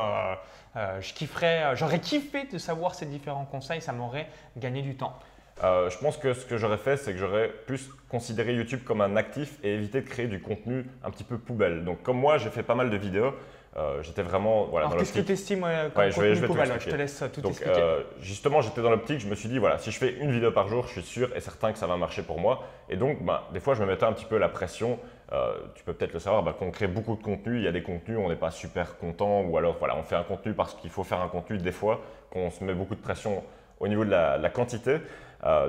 je 0.75 1.13
kifferais, 1.13 1.75
j'aurais 1.75 1.99
kiffé 1.99 2.43
de 2.43 2.59
savoir 2.59 2.93
ces 2.93 3.07
différents 3.07 3.45
conseils, 3.45 3.81
ça 3.81 3.91
m'aurait 3.91 4.29
gagné 4.55 4.83
du 4.83 4.95
temps. 4.95 5.17
Je 5.61 5.97
pense 5.99 6.17
que 6.17 6.33
ce 6.33 6.45
que 6.45 6.57
j'aurais 6.57 6.77
fait, 6.77 6.97
c'est 6.97 7.13
que 7.13 7.17
j'aurais 7.17 7.49
plus 7.65 7.89
considéré 8.09 8.53
YouTube 8.53 8.81
comme 8.83 9.01
un 9.01 9.15
actif 9.15 9.57
et 9.63 9.73
éviter 9.73 10.01
de 10.01 10.07
créer 10.07 10.27
du 10.27 10.41
contenu 10.41 10.85
un 11.03 11.09
petit 11.09 11.23
peu 11.23 11.37
poubelle. 11.37 11.83
Donc 11.83 12.03
comme 12.03 12.17
moi, 12.17 12.37
j'ai 12.37 12.49
fait 12.49 12.63
pas 12.63 12.75
mal 12.75 12.89
de 12.89 12.97
vidéos, 12.97 13.33
euh, 13.75 14.03
j'étais 14.03 14.21
vraiment 14.21 14.65
voilà, 14.65 14.85
Alors, 14.85 14.99
qu'est-ce 14.99 15.13
que 15.13 15.21
tu 15.21 15.31
estimes 15.31 15.65
comme 15.95 16.11
je, 16.11 16.21
vais, 16.21 16.35
je, 16.35 16.45
je 16.45 16.89
te 16.89 16.95
laisse 16.95 17.23
tout 17.33 17.41
Donc, 17.41 17.59
euh, 17.65 18.03
justement, 18.21 18.61
j'étais 18.61 18.81
dans 18.83 18.91
l'optique, 18.91 19.19
je 19.19 19.27
me 19.27 19.33
suis 19.33 19.49
dit, 19.49 19.57
voilà, 19.57 19.79
si 19.79 19.89
je 19.89 19.97
fais 19.97 20.13
une 20.19 20.31
vidéo 20.31 20.51
par 20.51 20.67
jour, 20.67 20.85
je 20.87 20.93
suis 20.93 21.01
sûr 21.01 21.35
et 21.35 21.39
certain 21.39 21.71
que 21.71 21.79
ça 21.79 21.87
va 21.87 21.97
marcher 21.97 22.21
pour 22.21 22.39
moi. 22.39 22.63
Et 22.89 22.97
donc, 22.97 23.23
bah, 23.25 23.49
des 23.51 23.59
fois, 23.59 23.73
je 23.73 23.81
me 23.81 23.87
mettais 23.87 24.03
un 24.03 24.13
petit 24.13 24.25
peu 24.25 24.37
la 24.37 24.49
pression. 24.49 24.99
Euh, 25.31 25.53
tu 25.73 25.83
peux 25.83 25.93
peut-être 25.93 26.13
le 26.13 26.19
savoir, 26.19 26.43
bah, 26.43 26.55
qu'on 26.57 26.69
crée 26.69 26.87
beaucoup 26.87 27.15
de 27.15 27.23
contenu. 27.23 27.57
Il 27.57 27.63
y 27.63 27.67
a 27.67 27.71
des 27.71 27.81
contenus, 27.81 28.19
on 28.21 28.29
n'est 28.29 28.35
pas 28.35 28.51
super 28.51 28.97
content. 28.97 29.41
Ou 29.41 29.57
alors, 29.57 29.77
voilà, 29.79 29.97
on 29.97 30.03
fait 30.03 30.15
un 30.15 30.23
contenu 30.23 30.53
parce 30.53 30.75
qu'il 30.75 30.91
faut 30.91 31.03
faire 31.03 31.21
un 31.21 31.27
contenu 31.27 31.57
des 31.57 31.71
fois, 31.71 32.01
qu'on 32.29 32.51
se 32.51 32.63
met 32.63 32.75
beaucoup 32.75 32.95
de 32.95 33.01
pression 33.01 33.43
au 33.79 33.87
niveau 33.87 34.05
de 34.05 34.11
la, 34.11 34.37
la 34.37 34.49
quantité. 34.49 34.97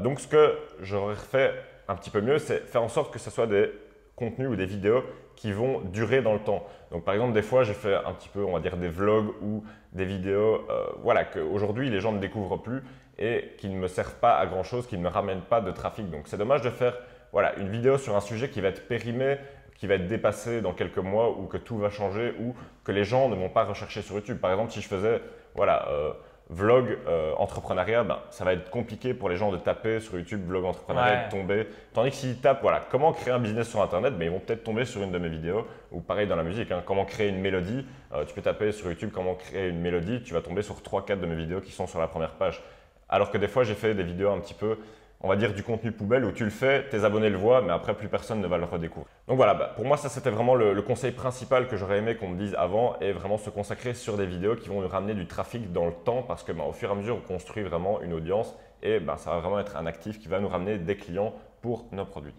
Donc, 0.01 0.21
ce 0.21 0.29
que 0.29 0.59
j'aurais 0.81 1.17
fait 1.17 1.55
un 1.89 1.97
petit 1.97 2.11
peu 2.11 2.21
mieux, 2.21 2.39
c'est 2.39 2.67
faire 2.67 2.83
en 2.83 2.89
sorte 2.89 3.13
que 3.13 3.19
ce 3.19 3.31
soit 3.31 3.47
des 3.47 3.71
contenus 4.17 4.49
ou 4.49 4.57
des 4.57 4.67
vidéos 4.67 5.03
qui 5.37 5.53
vont 5.53 5.81
durer 5.81 6.23
dans 6.23 6.33
le 6.33 6.41
temps. 6.41 6.67
Donc 6.91 7.05
par 7.05 7.15
exemple, 7.15 7.33
des 7.33 7.43
fois, 7.43 7.65
j'ai 7.65 7.75
fait 7.75 7.95
un 7.95 8.13
petit 8.13 8.29
peu, 8.29 8.45
on 8.45 8.53
va 8.53 8.61
dire, 8.61 8.77
des 8.77 8.89
vlogs 8.89 9.35
ou 9.43 9.65
des 9.93 10.05
vidéos, 10.05 10.65
euh, 10.71 10.87
voilà, 11.03 11.25
qu'aujourd'hui, 11.25 11.91
les 11.91 12.01
gens 12.01 12.13
ne 12.13 12.19
découvrent 12.19 12.57
plus 12.57 12.83
et 13.19 13.53
qui 13.59 13.69
ne 13.69 13.77
me 13.77 13.89
servent 13.89 14.17
pas 14.17 14.37
à 14.37 14.47
grand-chose, 14.47 14.87
qui 14.87 14.97
ne 14.97 15.03
me 15.03 15.09
ramènent 15.09 15.43
pas 15.43 15.61
de 15.61 15.71
trafic. 15.71 16.11
Donc 16.11 16.23
c'est 16.27 16.37
dommage 16.37 16.63
de 16.63 16.71
faire 16.71 16.97
voilà, 17.33 17.57
une 17.59 17.69
vidéo 17.69 17.99
sur 17.99 18.15
un 18.17 18.21
sujet 18.21 18.49
qui 18.49 18.61
va 18.61 18.69
être 18.69 18.87
périmé, 18.87 19.39
qui 19.77 19.87
va 19.89 19.95
être 19.95 20.07
dépassé 20.07 20.61
dans 20.61 20.73
quelques 20.73 20.99
mois 20.99 21.37
ou 21.37 21.47
que 21.47 21.57
tout 21.57 21.79
va 21.79 21.91
changer 21.91 22.35
ou 22.41 22.55
que 22.85 22.93
les 22.93 23.05
gens 23.05 23.29
ne 23.29 23.35
vont 23.35 23.49
pas 23.49 23.65
rechercher 23.65 24.03
sur 24.03 24.15
YouTube. 24.15 24.39
Par 24.39 24.53
exemple, 24.53 24.71
si 24.71 24.81
je 24.81 24.89
faisais, 24.89 25.21
voilà, 25.57 25.89
euh, 25.89 26.13
vlog 26.51 26.99
euh, 27.07 27.33
entrepreneuriat, 27.39 28.05
ben, 28.05 28.19
ça 28.31 28.45
va 28.45 28.53
être 28.53 28.71
compliqué 28.71 29.15
pour 29.15 29.29
les 29.29 29.37
gens 29.37 29.51
de 29.51 29.57
taper 29.57 30.01
sur 30.01 30.19
YouTube 30.19 30.47
vlog 30.47 30.65
entrepreneuriat 30.65 31.27
de 31.27 31.31
tomber. 31.31 31.67
Tandis 31.93 32.11
que 32.11 32.17
s'ils 32.17 32.41
tapent 32.41 32.61
voilà, 32.63 32.85
comment 32.91 33.13
créer 33.13 33.33
un 33.33 33.39
business 33.39 33.69
sur 33.69 33.83
Internet, 33.83 34.17
ben, 34.19 34.27
ils 34.27 34.31
vont 34.31 34.41
peut-être 34.41 34.63
tomber 34.63 34.85
sur 34.85 35.03
une 35.03 35.11
de 35.11 35.19
mes 35.19 35.29
vidéos. 35.29 35.67
Ou 35.91 36.01
pareil 36.01 36.27
dans 36.27 36.37
la 36.37 36.43
musique, 36.43 36.71
hein, 36.71 36.83
comment 36.85 37.05
créer 37.05 37.29
une 37.29 37.41
mélodie. 37.41 37.87
Euh, 38.13 38.25
tu 38.25 38.35
peux 38.35 38.43
taper 38.43 38.73
sur 38.73 38.89
YouTube 38.89 39.11
comment 39.13 39.35
créer 39.35 39.69
une 39.69 39.81
mélodie, 39.81 40.23
tu 40.23 40.35
vas 40.35 40.43
tomber 40.43 40.63
sur 40.63 40.77
3-4 40.77 41.21
de 41.21 41.27
mes 41.27 41.37
vidéos 41.37 41.61
qui 41.61 41.73
sont 41.73 41.87
sur 41.87 42.01
la 42.01 42.09
première 42.09 42.33
page. 42.33 42.63
Alors 43.09 43.31
que 43.31 43.39
des 43.39 43.49
fois, 43.49 43.65
j'ai 43.65 43.75
fait 43.75 43.95
des 43.95 44.03
vidéos 44.03 44.31
un 44.31 44.41
petit 44.41 44.55
peu 44.55 44.79
on 45.25 45.29
va 45.29 45.37
dire, 45.37 45.55
du 45.55 45.63
contenu 45.63 45.91
poubelle 45.91 46.27
où 46.27 46.33
tu 46.33 46.45
le 46.45 46.51
fais, 46.51 46.87
tes 46.91 47.03
abonnés 47.03 47.31
le 47.31 47.39
voient, 47.39 47.63
mais 47.63 47.73
après, 47.73 47.95
plus 47.95 48.09
personne 48.09 48.43
ne 48.43 48.47
va 48.47 48.59
le 48.59 48.65
redécouvrir. 48.65 49.11
Donc 49.27 49.39
voilà, 49.39 49.55
bah, 49.55 49.73
pour 49.75 49.87
moi, 49.87 49.97
ça, 49.97 50.11
c'était 50.11 50.29
vraiment 50.29 50.55
le, 50.55 50.83
conseil 50.83 51.13
principal 51.13 51.67
que 51.67 51.79
j'aurais 51.79 51.97
aimé 51.97 52.15
qu'on 52.17 52.29
me 52.29 52.37
dise 52.37 52.55
avant 52.59 52.97
et 53.01 53.13
vraiment 53.13 53.39
se 53.39 53.49
consacrer 53.49 53.95
sur 53.95 54.19
des 54.19 54.27
vidéos 54.27 54.55
qui 54.55 54.69
vont 54.69 54.83
nous 54.83 54.89
ramener 54.89 55.15
du 55.15 55.27
trafic 55.27 55.73
dans 55.73 55.87
le 55.87 55.95
temps 55.95 56.23
parce 56.23 56.43
que 56.43 56.53
bah, 56.53 56.65
au 56.69 56.73
fur 56.73 56.91
et 56.91 56.93
à 56.93 56.95
mesure, 56.95 57.17
on 57.17 57.27
construit 57.27 57.63
vraiment 57.63 58.03
une 58.03 58.13
audience 58.13 58.55
et 58.83 59.01
bah, 59.01 59.17
ça 59.17 59.31
va 59.31 59.39
vraiment 59.39 59.59
être 59.59 59.79
un 59.79 59.87
actif 59.87 60.21
qui 60.21 60.29
va 60.29 60.41
nous 60.41 60.49
ramener 60.49 60.77
des 60.77 60.97
clients 60.97 61.33
pour 61.63 61.87
nos 61.91 62.05
produits. 62.05 62.35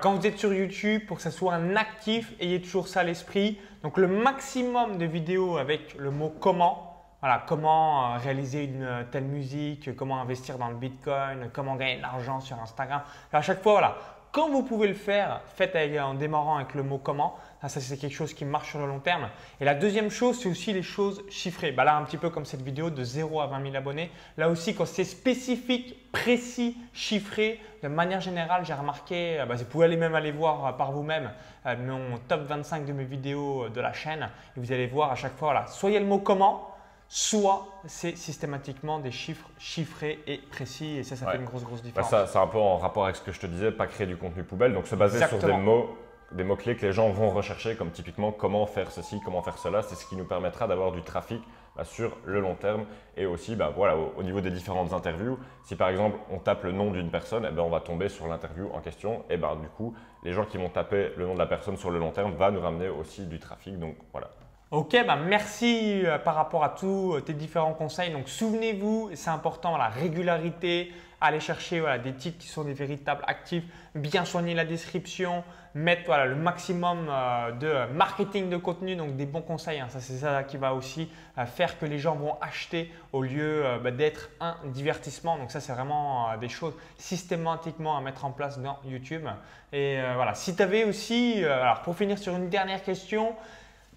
Quand 0.00 0.14
vous 0.14 0.26
êtes 0.26 0.38
sur 0.38 0.52
YouTube, 0.52 1.06
pour 1.06 1.16
que 1.16 1.22
ça 1.22 1.30
soit 1.30 1.54
un 1.54 1.76
actif, 1.76 2.34
ayez 2.40 2.60
toujours 2.60 2.88
ça 2.88 3.00
à 3.00 3.04
l'esprit. 3.04 3.58
Donc 3.82 3.96
le 3.96 4.06
maximum 4.06 4.96
de 4.96 5.04
vidéos 5.06 5.56
avec 5.56 5.94
le 5.98 6.10
mot 6.10 6.32
comment, 6.40 6.91
voilà, 7.22 7.44
comment 7.46 8.14
euh, 8.14 8.18
réaliser 8.18 8.64
une 8.64 8.82
euh, 8.82 9.04
telle 9.08 9.26
musique, 9.26 9.94
comment 9.94 10.20
investir 10.20 10.58
dans 10.58 10.68
le 10.68 10.74
Bitcoin, 10.74 11.50
comment 11.52 11.76
gagner 11.76 11.98
de 11.98 12.02
l'argent 12.02 12.40
sur 12.40 12.60
Instagram. 12.60 13.02
à 13.32 13.40
chaque 13.40 13.62
fois, 13.62 13.74
voilà, 13.74 13.96
quand 14.32 14.50
vous 14.50 14.64
pouvez 14.64 14.88
le 14.88 14.94
faire, 14.94 15.40
faites 15.54 15.76
en 16.00 16.14
démarrant 16.14 16.56
avec 16.56 16.74
le 16.74 16.82
mot 16.82 16.98
comment. 16.98 17.36
Ça, 17.60 17.68
c'est 17.68 17.96
quelque 17.96 18.14
chose 18.14 18.34
qui 18.34 18.44
marche 18.44 18.70
sur 18.70 18.80
le 18.80 18.88
long 18.88 18.98
terme. 18.98 19.28
Et 19.60 19.64
la 19.64 19.74
deuxième 19.74 20.10
chose, 20.10 20.40
c'est 20.40 20.48
aussi 20.48 20.72
les 20.72 20.82
choses 20.82 21.22
chiffrées. 21.30 21.70
Bah 21.70 21.84
là, 21.84 21.94
un 21.96 22.02
petit 22.02 22.16
peu 22.16 22.28
comme 22.28 22.44
cette 22.44 22.62
vidéo 22.62 22.90
de 22.90 23.04
0 23.04 23.40
à 23.40 23.46
20 23.46 23.62
000 23.62 23.76
abonnés. 23.76 24.10
Là 24.36 24.48
aussi, 24.48 24.74
quand 24.74 24.86
c'est 24.86 25.04
spécifique, 25.04 26.10
précis, 26.10 26.76
chiffré, 26.92 27.60
de 27.84 27.88
manière 27.88 28.20
générale, 28.20 28.64
j'ai 28.64 28.74
remarqué, 28.74 29.38
euh, 29.38 29.46
bah, 29.46 29.54
vous 29.54 29.64
pouvez 29.64 29.84
aller 29.84 29.96
même 29.96 30.16
aller 30.16 30.32
voir 30.32 30.76
par 30.76 30.90
vous-même 30.90 31.30
mon 31.64 32.18
top 32.26 32.40
25 32.48 32.84
de 32.84 32.92
mes 32.92 33.04
vidéos 33.04 33.68
de 33.68 33.80
la 33.80 33.92
chaîne. 33.92 34.28
Et 34.56 34.60
vous 34.60 34.72
allez 34.72 34.88
voir 34.88 35.12
à 35.12 35.14
chaque 35.14 35.36
fois, 35.36 35.52
voilà, 35.52 35.66
soyez 35.68 36.00
le 36.00 36.06
mot 36.06 36.18
comment 36.18 36.71
soit 37.14 37.66
c'est 37.84 38.16
systématiquement 38.16 38.98
des 38.98 39.10
chiffres 39.10 39.50
chiffrés 39.58 40.20
et 40.26 40.38
précis 40.38 40.96
et 40.96 41.02
ça, 41.02 41.14
ça 41.14 41.30
fait 41.30 41.36
une 41.36 41.44
grosse, 41.44 41.62
grosse 41.62 41.82
bah, 41.82 41.88
différence. 41.88 42.08
ça, 42.10 42.26
c'est 42.26 42.38
un 42.38 42.46
peu 42.46 42.56
en 42.56 42.78
rapport 42.78 43.04
avec 43.04 43.16
ce 43.16 43.20
que 43.20 43.32
je 43.32 43.38
te 43.38 43.46
disais, 43.46 43.70
pas 43.70 43.86
créer 43.86 44.06
du 44.06 44.16
contenu 44.16 44.44
poubelle, 44.44 44.72
donc 44.72 44.86
se 44.86 44.94
baser 44.94 45.22
sur 45.26 45.36
des 45.36 45.52
mots, 45.52 45.94
des 46.32 46.42
mots-clés 46.42 46.74
que 46.74 46.86
les 46.86 46.92
gens 46.94 47.10
vont 47.10 47.28
rechercher, 47.28 47.76
comme 47.76 47.90
typiquement 47.90 48.32
comment 48.32 48.64
faire 48.64 48.90
ceci, 48.90 49.20
comment 49.26 49.42
faire 49.42 49.58
cela, 49.58 49.82
c'est 49.82 49.94
ce 49.94 50.06
qui 50.06 50.16
nous 50.16 50.24
permettra 50.24 50.66
d'avoir 50.66 50.90
du 50.90 51.02
trafic 51.02 51.42
bah, 51.76 51.84
sur 51.84 52.16
le 52.24 52.40
long 52.40 52.54
terme 52.54 52.86
et 53.18 53.26
aussi 53.26 53.56
bah, 53.56 53.70
voilà, 53.76 53.94
au, 53.98 54.22
niveau 54.22 54.40
des 54.40 54.50
différentes 54.50 54.94
interviews. 54.94 55.38
Si 55.64 55.76
par 55.76 55.90
exemple 55.90 56.16
on 56.30 56.38
tape 56.38 56.64
le 56.64 56.72
nom 56.72 56.92
d'une 56.92 57.10
personne, 57.10 57.46
eh 57.46 57.52
ben, 57.52 57.60
on 57.60 57.68
va 57.68 57.80
tomber 57.80 58.08
sur 58.08 58.26
l'interview 58.26 58.70
en 58.72 58.80
question 58.80 59.22
et 59.28 59.36
ben, 59.36 59.56
du 59.56 59.68
coup 59.68 59.94
les 60.22 60.32
gens 60.32 60.46
qui 60.46 60.56
vont 60.56 60.70
taper 60.70 61.12
le 61.18 61.26
nom 61.26 61.34
de 61.34 61.38
la 61.38 61.46
personne 61.46 61.76
sur 61.76 61.90
le 61.90 61.98
long 61.98 62.10
terme 62.10 62.32
va 62.36 62.50
nous 62.50 62.60
ramener 62.60 62.88
aussi 62.88 63.26
du 63.26 63.38
trafic. 63.38 63.78
Donc 63.78 63.96
voilà, 64.12 64.30
Ok, 64.72 64.96
bah 65.06 65.16
merci 65.16 66.00
euh, 66.02 66.16
par 66.16 66.34
rapport 66.34 66.64
à 66.64 66.70
tous 66.70 67.12
euh, 67.12 67.20
tes 67.20 67.34
différents 67.34 67.74
conseils. 67.74 68.10
Donc 68.10 68.26
souvenez-vous, 68.26 69.10
c'est 69.12 69.28
important, 69.28 69.76
la 69.76 69.88
régularité, 69.88 70.94
aller 71.20 71.40
chercher 71.40 71.84
des 72.02 72.14
titres 72.14 72.38
qui 72.38 72.48
sont 72.48 72.64
des 72.64 72.72
véritables 72.72 73.22
actifs, 73.26 73.64
bien 73.94 74.24
soigner 74.24 74.54
la 74.54 74.64
description, 74.64 75.44
mettre 75.74 76.10
le 76.24 76.36
maximum 76.36 77.06
euh, 77.10 77.52
de 77.52 77.92
marketing 77.92 78.48
de 78.48 78.56
contenu, 78.56 78.96
donc 78.96 79.14
des 79.14 79.26
bons 79.26 79.42
conseils. 79.42 79.78
Hein. 79.78 79.88
Ça, 79.90 80.00
c'est 80.00 80.16
ça 80.16 80.42
qui 80.42 80.56
va 80.56 80.72
aussi 80.72 81.10
faire 81.54 81.78
que 81.78 81.84
les 81.84 81.98
gens 81.98 82.16
vont 82.16 82.38
acheter 82.40 82.90
au 83.12 83.20
lieu 83.20 83.62
bah, 83.84 83.90
d'être 83.90 84.30
un 84.40 84.56
divertissement. 84.64 85.36
Donc 85.36 85.50
ça, 85.50 85.60
c'est 85.60 85.74
vraiment 85.74 86.34
des 86.38 86.48
choses 86.48 86.74
systématiquement 86.96 87.98
à 87.98 88.00
mettre 88.00 88.24
en 88.24 88.30
place 88.30 88.58
dans 88.58 88.78
YouTube. 88.86 89.28
Et 89.70 89.98
voilà, 90.14 90.32
si 90.32 90.56
tu 90.56 90.62
avais 90.62 90.84
aussi, 90.84 91.44
alors 91.44 91.82
pour 91.82 91.94
finir 91.94 92.18
sur 92.18 92.34
une 92.34 92.48
dernière 92.48 92.82
question, 92.82 93.34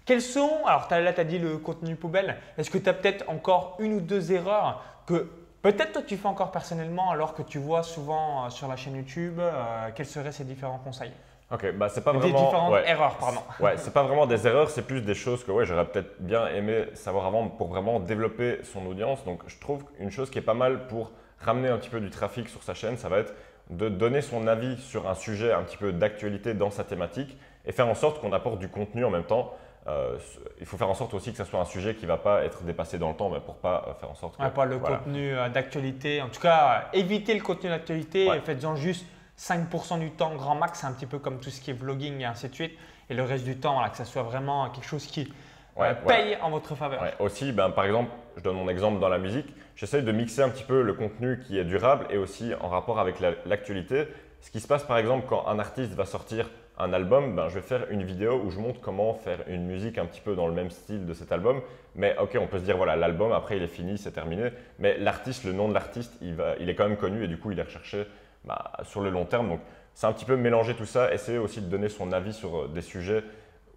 Quels 0.06 0.22
sont, 0.22 0.64
alors 0.64 0.86
là 0.88 1.12
tu 1.12 1.20
as 1.20 1.24
dit 1.24 1.40
le 1.40 1.58
contenu 1.58 1.96
poubelle, 1.96 2.36
est-ce 2.56 2.70
que 2.70 2.78
tu 2.78 2.88
as 2.88 2.92
peut-être 2.94 3.28
encore 3.28 3.76
une 3.80 3.94
ou 3.94 4.00
deux 4.00 4.32
erreurs 4.32 4.82
que 5.04 5.28
peut-être 5.62 5.92
toi 5.94 6.02
tu 6.06 6.16
fais 6.16 6.28
encore 6.28 6.52
personnellement 6.52 7.10
alors 7.10 7.34
que 7.34 7.42
tu 7.42 7.58
vois 7.58 7.82
souvent 7.82 8.46
euh, 8.46 8.50
sur 8.50 8.68
la 8.68 8.76
chaîne 8.76 8.94
YouTube 8.94 9.40
euh, 9.40 9.88
Quels 9.96 10.06
seraient 10.06 10.30
ces 10.30 10.44
différents 10.44 10.78
conseils? 10.78 11.10
Ok, 11.50 11.72
bah 11.74 11.88
c'est 11.88 12.02
pas 12.04 12.12
Des 12.12 12.18
vraiment. 12.18 12.44
différentes 12.44 12.72
ouais. 12.72 12.88
erreurs, 12.88 13.16
pardon. 13.16 13.40
Ouais, 13.60 13.76
c'est 13.76 13.92
pas 13.92 14.02
vraiment 14.04 14.26
des 14.26 14.46
erreurs, 14.46 14.70
c'est 14.70 14.82
plus 14.82 15.00
des 15.00 15.14
choses 15.14 15.44
que 15.44 15.50
ouais, 15.50 15.64
j'aurais 15.64 15.86
peut-être 15.86 16.20
bien 16.20 16.46
aimé 16.48 16.86
savoir 16.94 17.26
avant 17.26 17.48
pour 17.48 17.68
vraiment 17.68 17.98
développer 17.98 18.60
son 18.62 18.86
audience. 18.86 19.24
Donc 19.24 19.42
je 19.48 19.58
trouve 19.58 19.84
qu'une 19.84 20.10
chose 20.10 20.30
qui 20.30 20.38
est 20.38 20.42
pas 20.42 20.54
mal 20.54 20.86
pour 20.86 21.10
ramener 21.40 21.68
un 21.68 21.78
petit 21.78 21.90
peu 21.90 22.00
du 22.00 22.10
trafic 22.10 22.48
sur 22.48 22.62
sa 22.62 22.74
chaîne, 22.74 22.96
ça 22.96 23.08
va 23.08 23.18
être 23.18 23.34
de 23.70 23.88
donner 23.88 24.22
son 24.22 24.46
avis 24.46 24.76
sur 24.78 25.08
un 25.08 25.14
sujet 25.14 25.52
un 25.52 25.62
petit 25.62 25.76
peu 25.76 25.92
d'actualité 25.92 26.54
dans 26.54 26.70
sa 26.70 26.84
thématique 26.84 27.36
et 27.64 27.72
faire 27.72 27.88
en 27.88 27.94
sorte 27.96 28.20
qu'on 28.20 28.32
apporte 28.32 28.60
du 28.60 28.68
contenu 28.68 29.04
en 29.04 29.10
même 29.10 29.24
temps. 29.24 29.52
Euh, 29.88 30.18
il 30.58 30.66
faut 30.66 30.76
faire 30.76 30.88
en 30.88 30.94
sorte 30.94 31.14
aussi 31.14 31.30
que 31.30 31.36
ce 31.38 31.44
soit 31.44 31.60
un 31.60 31.64
sujet 31.64 31.94
qui 31.94 32.02
ne 32.02 32.08
va 32.08 32.16
pas 32.16 32.42
être 32.44 32.62
dépassé 32.64 32.98
dans 32.98 33.08
le 33.10 33.14
temps, 33.16 33.30
mais 33.30 33.38
pour 33.40 33.54
pas 33.56 33.84
euh, 33.88 33.94
faire 33.94 34.10
en 34.10 34.14
sorte 34.16 34.36
que. 34.36 34.42
Ouais, 34.42 34.50
pas 34.50 34.64
le 34.64 34.76
voilà. 34.76 34.96
contenu 34.96 35.32
euh, 35.32 35.48
d'actualité. 35.48 36.20
En 36.22 36.28
tout 36.28 36.40
cas, 36.40 36.88
évitez 36.92 37.34
le 37.34 37.40
contenu 37.42 37.70
d'actualité 37.70 38.28
Ouais. 38.28 38.38
et 38.38 38.40
faites-en 38.40 38.74
juste 38.74 39.06
5% 39.38 39.98
du 40.00 40.10
temps 40.10 40.34
grand 40.34 40.54
max. 40.56 40.80
C'est 40.80 40.86
un 40.86 40.92
petit 40.92 41.06
peu 41.06 41.18
comme 41.18 41.38
tout 41.38 41.50
ce 41.50 41.60
qui 41.60 41.70
est 41.70 41.74
vlogging 41.74 42.20
et 42.20 42.24
ainsi 42.24 42.48
de 42.48 42.54
suite. 42.54 42.72
Et 43.10 43.14
le 43.14 43.22
reste 43.22 43.44
du 43.44 43.56
temps, 43.58 43.74
voilà, 43.74 43.90
que 43.90 43.96
ça 43.96 44.04
soit 44.04 44.22
vraiment 44.24 44.68
quelque 44.70 44.86
chose 44.86 45.06
qui 45.06 45.32
Ouais, 45.76 45.88
euh, 45.90 45.94
paye 46.06 46.38
en 46.40 46.48
votre 46.50 46.74
faveur. 46.74 47.02
Aussi, 47.20 47.52
ben, 47.52 47.68
par 47.70 47.84
exemple, 47.84 48.10
je 48.38 48.42
donne 48.42 48.56
mon 48.56 48.66
exemple 48.68 48.98
dans 48.98 49.10
la 49.10 49.18
musique, 49.18 49.46
j'essaye 49.76 50.02
de 50.02 50.10
mixer 50.10 50.40
un 50.42 50.48
petit 50.48 50.64
peu 50.64 50.80
le 50.82 50.94
contenu 50.94 51.38
qui 51.46 51.58
est 51.58 51.64
durable 51.64 52.06
et 52.08 52.16
aussi 52.16 52.52
en 52.62 52.68
rapport 52.70 52.98
avec 52.98 53.20
la- 53.20 53.32
l'actualité. 53.44 54.08
Ce 54.40 54.50
qui 54.50 54.60
se 54.60 54.66
passe 54.66 54.84
par 54.84 54.96
exemple 54.96 55.26
quand 55.28 55.46
un 55.46 55.58
artiste 55.58 55.92
va 55.92 56.06
sortir 56.06 56.48
un 56.78 56.92
album, 56.92 57.34
ben, 57.34 57.48
je 57.48 57.54
vais 57.54 57.62
faire 57.62 57.86
une 57.90 58.02
vidéo 58.02 58.40
où 58.44 58.50
je 58.50 58.58
montre 58.58 58.80
comment 58.80 59.14
faire 59.14 59.38
une 59.48 59.66
musique 59.66 59.98
un 59.98 60.06
petit 60.06 60.20
peu 60.20 60.34
dans 60.34 60.46
le 60.46 60.52
même 60.52 60.70
style 60.70 61.06
de 61.06 61.14
cet 61.14 61.32
album. 61.32 61.60
Mais 61.94 62.16
ok, 62.18 62.36
on 62.40 62.46
peut 62.46 62.58
se 62.58 62.64
dire 62.64 62.76
voilà, 62.76 62.96
l'album 62.96 63.32
après 63.32 63.56
il 63.56 63.62
est 63.62 63.68
fini, 63.68 63.96
c'est 63.98 64.12
terminé. 64.12 64.50
Mais 64.78 64.98
l'artiste, 64.98 65.44
le 65.44 65.52
nom 65.52 65.68
de 65.68 65.74
l'artiste, 65.74 66.12
il, 66.20 66.36
il 66.60 66.68
est 66.68 66.74
quand 66.74 66.88
même 66.88 66.98
connu 66.98 67.24
et 67.24 67.28
du 67.28 67.38
coup 67.38 67.50
il 67.50 67.58
est 67.58 67.62
recherché 67.62 68.06
bah, 68.44 68.72
sur 68.82 69.00
le 69.00 69.10
long 69.10 69.24
terme. 69.24 69.48
Donc 69.48 69.60
c'est 69.94 70.06
un 70.06 70.12
petit 70.12 70.26
peu 70.26 70.36
mélanger 70.36 70.74
tout 70.74 70.84
ça, 70.84 71.12
essayer 71.14 71.38
aussi 71.38 71.62
de 71.62 71.66
donner 71.66 71.88
son 71.88 72.12
avis 72.12 72.34
sur 72.34 72.56
euh, 72.56 72.68
des 72.68 72.82
sujets 72.82 73.24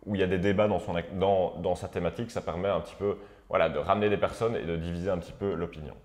où 0.05 0.15
il 0.15 0.21
y 0.21 0.23
a 0.23 0.27
des 0.27 0.37
débats 0.37 0.67
dans, 0.67 0.79
son, 0.79 0.95
dans, 1.13 1.55
dans 1.59 1.75
sa 1.75 1.87
thématique, 1.87 2.31
ça 2.31 2.41
permet 2.41 2.69
un 2.69 2.79
petit 2.81 2.95
peu 2.95 3.17
voilà, 3.49 3.69
de 3.69 3.79
ramener 3.79 4.09
des 4.09 4.17
personnes 4.17 4.55
et 4.55 4.63
de 4.63 4.75
diviser 4.75 5.09
un 5.09 5.17
petit 5.17 5.31
peu 5.31 5.53
l'opinion. 5.53 5.95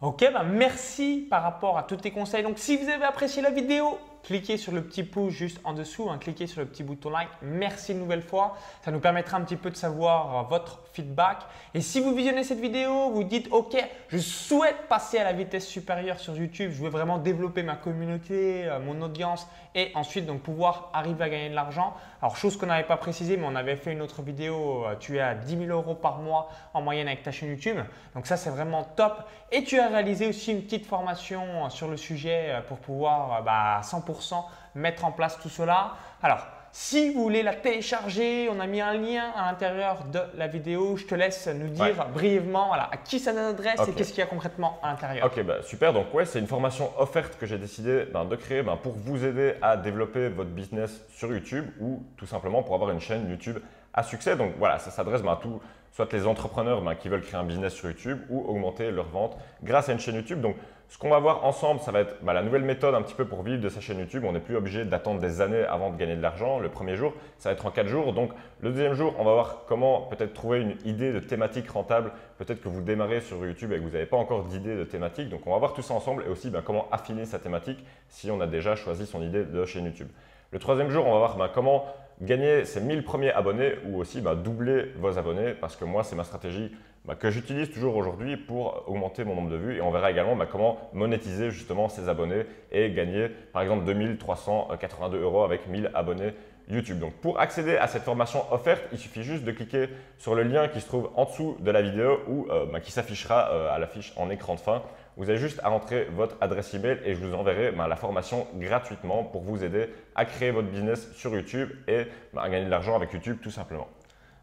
Ok, 0.00 0.20
ben 0.20 0.42
merci 0.42 1.26
par 1.30 1.44
rapport 1.44 1.78
à 1.78 1.84
tous 1.84 1.96
tes 1.96 2.10
conseils. 2.10 2.42
Donc, 2.42 2.58
si 2.58 2.76
vous 2.76 2.88
avez 2.88 3.04
apprécié 3.04 3.40
la 3.40 3.50
vidéo, 3.50 3.98
cliquez 4.22 4.56
sur 4.56 4.72
le 4.72 4.82
petit 4.82 5.02
pouce 5.04 5.32
juste 5.32 5.60
en 5.64 5.72
dessous, 5.72 6.08
hein, 6.10 6.18
cliquez 6.18 6.46
sur 6.46 6.60
le 6.60 6.66
petit 6.66 6.82
bouton 6.82 7.10
like. 7.10 7.28
Merci 7.42 7.92
une 7.92 7.98
nouvelle 7.98 8.22
fois. 8.22 8.56
Ça 8.84 8.90
nous 8.90 9.00
permettra 9.00 9.36
un 9.36 9.42
petit 9.42 9.56
peu 9.56 9.70
de 9.70 9.76
savoir 9.76 10.36
euh, 10.36 10.42
votre 10.48 10.80
feedback. 10.92 11.38
Et 11.74 11.80
si 11.80 12.00
vous 12.00 12.14
visionnez 12.14 12.44
cette 12.44 12.60
vidéo, 12.60 13.10
vous 13.10 13.24
dites 13.24 13.48
OK, 13.50 13.76
je 14.08 14.18
souhaite 14.18 14.88
passer 14.88 15.18
à 15.18 15.24
la 15.24 15.32
vitesse 15.32 15.66
supérieure 15.66 16.18
sur 16.18 16.36
YouTube. 16.36 16.70
Je 16.72 16.82
veux 16.82 16.90
vraiment 16.90 17.18
développer 17.18 17.62
ma 17.62 17.76
communauté, 17.76 18.66
euh, 18.66 18.78
mon 18.78 19.00
audience 19.02 19.46
et 19.74 19.90
ensuite 19.94 20.26
donc 20.26 20.42
pouvoir 20.42 20.90
arriver 20.92 21.24
à 21.24 21.28
gagner 21.30 21.48
de 21.50 21.54
l'argent. 21.54 21.94
Alors, 22.20 22.36
chose 22.36 22.56
qu'on 22.56 22.66
n'avait 22.66 22.86
pas 22.86 22.98
précisé, 22.98 23.36
mais 23.36 23.46
on 23.46 23.56
avait 23.56 23.76
fait 23.76 23.92
une 23.92 24.02
autre 24.02 24.22
vidéo. 24.22 24.84
euh, 24.86 24.94
Tu 25.00 25.16
es 25.16 25.20
à 25.20 25.34
10 25.34 25.66
000 25.66 25.70
euros 25.70 25.94
par 25.94 26.18
mois 26.18 26.48
en 26.74 26.82
moyenne 26.82 27.08
avec 27.08 27.22
ta 27.22 27.32
chaîne 27.32 27.50
YouTube. 27.50 27.78
Donc, 28.14 28.26
ça, 28.26 28.36
c'est 28.36 28.50
vraiment 28.50 28.84
top. 28.84 29.24
Et 29.50 29.64
tu 29.64 29.80
as 29.80 29.88
réalisé 29.88 30.28
aussi 30.28 30.52
une 30.52 30.62
petite 30.62 30.86
formation 30.86 31.68
sur 31.70 31.88
le 31.88 31.96
sujet 31.96 32.62
pour 32.68 32.78
pouvoir 32.78 33.42
bah, 33.42 33.78
à 33.78 33.82
100% 34.12 34.44
mettre 34.74 35.04
en 35.04 35.12
place 35.12 35.38
tout 35.40 35.48
cela. 35.48 35.92
Alors, 36.22 36.46
si 36.74 37.12
vous 37.12 37.24
voulez 37.24 37.42
la 37.42 37.52
télécharger, 37.54 38.48
on 38.50 38.58
a 38.58 38.66
mis 38.66 38.80
un 38.80 38.94
lien 38.94 39.30
à 39.36 39.50
l'intérieur 39.50 40.04
de 40.04 40.20
la 40.38 40.46
vidéo. 40.46 40.96
Je 40.96 41.04
te 41.04 41.14
laisse 41.14 41.46
nous 41.48 41.68
dire 41.68 41.84
Ouais. 41.98 42.04
brièvement 42.14 42.68
voilà, 42.68 42.88
à 42.90 42.96
qui 42.96 43.18
ça 43.20 43.34
s'adresse 43.34 43.78
et 43.80 43.90
Ok. 43.90 43.94
qu'est-ce 43.94 44.10
qu'il 44.10 44.20
y 44.20 44.22
a 44.22 44.26
concrètement 44.26 44.78
à 44.82 44.88
l'intérieur. 44.88 45.26
Ok, 45.26 45.42
bah, 45.42 45.56
super. 45.62 45.92
Donc, 45.92 46.14
ouais, 46.14 46.24
c'est 46.24 46.38
une 46.38 46.46
formation 46.46 46.90
offerte 46.98 47.36
que 47.38 47.44
j'ai 47.44 47.58
décidé 47.58 48.06
ben, 48.10 48.24
de 48.24 48.36
créer 48.36 48.62
ben, 48.62 48.76
pour 48.76 48.92
vous 48.94 49.22
aider 49.22 49.56
à 49.60 49.76
développer 49.76 50.28
votre 50.30 50.48
business 50.48 51.02
sur 51.10 51.30
YouTube 51.30 51.66
ou 51.78 52.02
tout 52.16 52.26
simplement 52.26 52.62
pour 52.62 52.74
avoir 52.74 52.90
une 52.90 53.00
chaîne 53.00 53.28
YouTube 53.28 53.58
à 53.92 54.02
succès. 54.02 54.34
Donc, 54.36 54.52
voilà, 54.58 54.78
ça 54.78 54.90
s'adresse 54.90 55.20
ben, 55.20 55.32
à 55.32 55.36
tous, 55.36 55.60
soit 55.92 56.12
les 56.12 56.26
entrepreneurs 56.26 56.82
ben, 56.82 56.94
qui 56.94 57.08
veulent 57.08 57.22
créer 57.22 57.38
un 57.38 57.44
business 57.44 57.74
sur 57.74 57.88
YouTube 57.88 58.18
ou 58.30 58.40
augmenter 58.48 58.90
leurs 58.90 59.08
ventes 59.08 59.36
grâce 59.62 59.88
à 59.88 59.92
une 59.92 60.00
chaîne 60.00 60.16
YouTube. 60.16 60.40
Donc, 60.40 60.56
ce 60.88 60.98
qu'on 60.98 61.08
va 61.08 61.18
voir 61.20 61.46
ensemble, 61.46 61.80
ça 61.80 61.90
va 61.90 62.00
être 62.00 62.16
ben, 62.22 62.34
la 62.34 62.42
nouvelle 62.42 62.64
méthode 62.64 62.94
un 62.94 63.00
petit 63.00 63.14
peu 63.14 63.24
pour 63.24 63.42
vivre 63.42 63.62
de 63.62 63.68
sa 63.68 63.80
chaîne 63.80 63.98
YouTube. 63.98 64.24
On 64.26 64.32
n'est 64.32 64.40
plus 64.40 64.56
obligé 64.56 64.84
d'attendre 64.84 65.20
des 65.20 65.40
années 65.40 65.64
avant 65.64 65.90
de 65.90 65.96
gagner 65.96 66.16
de 66.16 66.20
l'argent. 66.20 66.58
Le 66.58 66.68
premier 66.68 66.96
jour, 66.96 67.14
ça 67.38 67.48
va 67.48 67.54
être 67.54 67.64
en 67.64 67.70
4 67.70 67.86
jours. 67.86 68.12
Donc, 68.12 68.30
le 68.60 68.70
deuxième 68.70 68.92
jour, 68.92 69.14
on 69.18 69.24
va 69.24 69.32
voir 69.32 69.64
comment 69.66 70.02
peut-être 70.02 70.34
trouver 70.34 70.60
une 70.60 70.76
idée 70.84 71.12
de 71.12 71.18
thématique 71.18 71.70
rentable. 71.70 72.12
Peut-être 72.36 72.60
que 72.60 72.68
vous 72.68 72.82
démarrez 72.82 73.22
sur 73.22 73.44
YouTube 73.44 73.72
et 73.72 73.76
que 73.76 73.82
vous 73.82 73.90
n'avez 73.90 74.06
pas 74.06 74.18
encore 74.18 74.44
d'idée 74.44 74.76
de 74.76 74.84
thématique. 74.84 75.30
Donc, 75.30 75.46
on 75.46 75.52
va 75.52 75.58
voir 75.58 75.72
tout 75.72 75.82
ça 75.82 75.94
ensemble 75.94 76.24
et 76.26 76.30
aussi 76.30 76.50
ben, 76.50 76.60
comment 76.60 76.88
affiner 76.90 77.24
sa 77.24 77.38
thématique 77.38 77.82
si 78.08 78.30
on 78.30 78.40
a 78.42 78.46
déjà 78.46 78.76
choisi 78.76 79.06
son 79.06 79.22
idée 79.22 79.44
de 79.44 79.64
chaîne 79.64 79.86
YouTube. 79.86 80.08
Le 80.50 80.58
troisième 80.58 80.90
jour, 80.90 81.06
on 81.06 81.18
va 81.18 81.34
voir 81.34 81.52
comment 81.52 81.86
gagner 82.20 82.64
ses 82.64 82.80
1000 82.80 83.04
premiers 83.04 83.32
abonnés 83.32 83.74
ou 83.86 83.98
aussi 83.98 84.20
ben, 84.20 84.34
doubler 84.34 84.92
vos 84.96 85.18
abonnés 85.18 85.54
parce 85.60 85.76
que 85.76 85.84
moi, 85.84 86.04
c'est 86.04 86.16
ma 86.16 86.24
stratégie 86.24 86.70
ben, 87.04 87.14
que 87.14 87.30
j'utilise 87.30 87.70
toujours 87.70 87.96
aujourd'hui 87.96 88.36
pour 88.36 88.84
augmenter 88.86 89.24
mon 89.24 89.34
nombre 89.34 89.50
de 89.50 89.56
vues 89.56 89.76
et 89.76 89.80
on 89.80 89.90
verra 89.90 90.10
également 90.10 90.36
ben, 90.36 90.46
comment 90.50 90.78
monétiser 90.92 91.50
justement 91.50 91.88
ces 91.88 92.08
abonnés 92.08 92.44
et 92.70 92.90
gagner 92.92 93.28
par 93.52 93.62
exemple 93.62 93.84
2382 93.84 95.20
euros 95.20 95.44
avec 95.44 95.66
1000 95.66 95.90
abonnés 95.94 96.34
YouTube. 96.68 96.98
Donc 96.98 97.14
pour 97.14 97.40
accéder 97.40 97.76
à 97.76 97.86
cette 97.86 98.02
formation 98.02 98.44
offerte, 98.52 98.82
il 98.92 98.98
suffit 98.98 99.22
juste 99.22 99.44
de 99.44 99.52
cliquer 99.52 99.88
sur 100.18 100.34
le 100.34 100.42
lien 100.42 100.68
qui 100.68 100.80
se 100.80 100.86
trouve 100.86 101.10
en 101.16 101.24
dessous 101.24 101.56
de 101.60 101.70
la 101.70 101.82
vidéo 101.82 102.20
ou 102.28 102.46
euh, 102.50 102.78
qui 102.80 102.92
s'affichera 102.92 103.50
euh, 103.50 103.74
à 103.74 103.78
l'affiche 103.78 104.12
en 104.16 104.30
écran 104.30 104.54
de 104.54 104.60
fin. 104.60 104.82
Vous 105.16 105.28
avez 105.28 105.38
juste 105.38 105.60
à 105.62 105.68
rentrer 105.68 106.06
votre 106.10 106.36
adresse 106.40 106.72
email 106.72 106.98
et 107.04 107.14
je 107.14 107.24
vous 107.24 107.34
enverrai 107.34 107.72
ben, 107.72 107.86
la 107.86 107.96
formation 107.96 108.46
gratuitement 108.54 109.24
pour 109.24 109.42
vous 109.42 109.62
aider 109.62 109.90
à 110.14 110.24
créer 110.24 110.50
votre 110.50 110.68
business 110.68 111.12
sur 111.12 111.34
YouTube 111.34 111.68
et 111.86 112.06
ben, 112.32 112.40
à 112.40 112.48
gagner 112.48 112.64
de 112.64 112.70
l'argent 112.70 112.96
avec 112.96 113.12
YouTube 113.12 113.36
tout 113.42 113.50
simplement. 113.50 113.88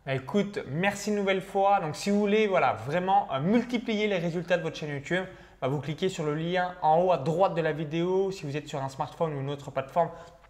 Bah, 0.05 0.13
Écoute, 0.13 0.59
merci 0.67 1.09
une 1.09 1.15
nouvelle 1.15 1.41
fois. 1.41 1.79
Donc, 1.79 1.95
si 1.95 2.11
vous 2.11 2.19
voulez 2.19 2.45
voilà, 2.45 2.73
vraiment 2.85 3.27
euh, 3.33 3.39
multiplier 3.39 4.07
les 4.07 4.19
résultats 4.19 4.57
de 4.57 4.61
votre 4.61 4.77
chaîne 4.77 4.91
YouTube, 4.91 5.23
bah, 5.59 5.67
vous 5.67 5.79
cliquez 5.79 6.07
sur 6.07 6.23
le 6.23 6.35
lien 6.35 6.75
en 6.83 7.01
haut 7.01 7.11
à 7.11 7.17
droite 7.17 7.55
de 7.55 7.61
la 7.61 7.71
vidéo. 7.71 8.31
Si 8.31 8.45
vous 8.45 8.55
êtes 8.55 8.67
sur 8.67 8.81
un 8.83 8.89
smartphone 8.89 9.33
ou 9.33 9.41
une 9.41 9.49
autre 9.49 9.71
plateforme, 9.71 10.09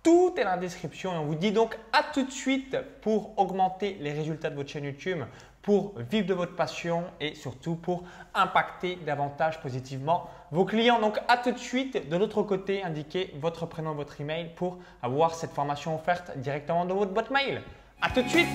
tout 0.10 0.34
est 0.38 0.43
dans 0.43 0.50
la 0.50 0.58
description. 0.58 1.13
Et 1.13 1.17
on 1.17 1.26
vous 1.26 1.36
dit 1.36 1.52
donc 1.52 1.78
à 1.93 2.02
tout 2.02 2.24
de 2.24 2.32
suite 2.32 2.76
pour 3.02 3.38
augmenter 3.38 3.98
les 4.02 4.12
résultats 4.12 4.50
de 4.50 4.56
votre 4.56 4.69
chaîne 4.69 4.86
YouTube, 4.86 5.19
pour 5.62 5.93
vivre 6.00 6.26
de 6.26 6.34
votre 6.34 6.56
passion 6.56 7.04
et 7.19 7.36
surtout 7.36 7.76
pour 7.76 8.04
impacter 8.34 8.98
davantage 9.06 9.62
positivement 9.62 10.28
vos 10.52 10.65
clients. 10.65 11.00
Donc, 11.00 11.19
à 11.28 11.38
tout 11.38 11.52
de 11.52 11.60
suite. 11.60 12.10
De 12.10 12.17
l'autre 12.17 12.41
côté, 12.41 12.82
indiquez 12.84 13.36
votre 13.39 13.67
prénom, 13.67 13.93
votre 13.93 14.19
email 14.19 14.50
pour 14.56 14.80
avoir 15.04 15.36
cette 15.36 15.52
formation 15.52 15.93
offerte 15.93 16.36
directement 16.38 16.86
dans 16.86 16.95
votre 16.95 17.12
boîte 17.12 17.30
mail. 17.30 17.62
À 18.02 18.10
tout 18.10 18.24
de 18.24 18.30
suite 18.30 18.48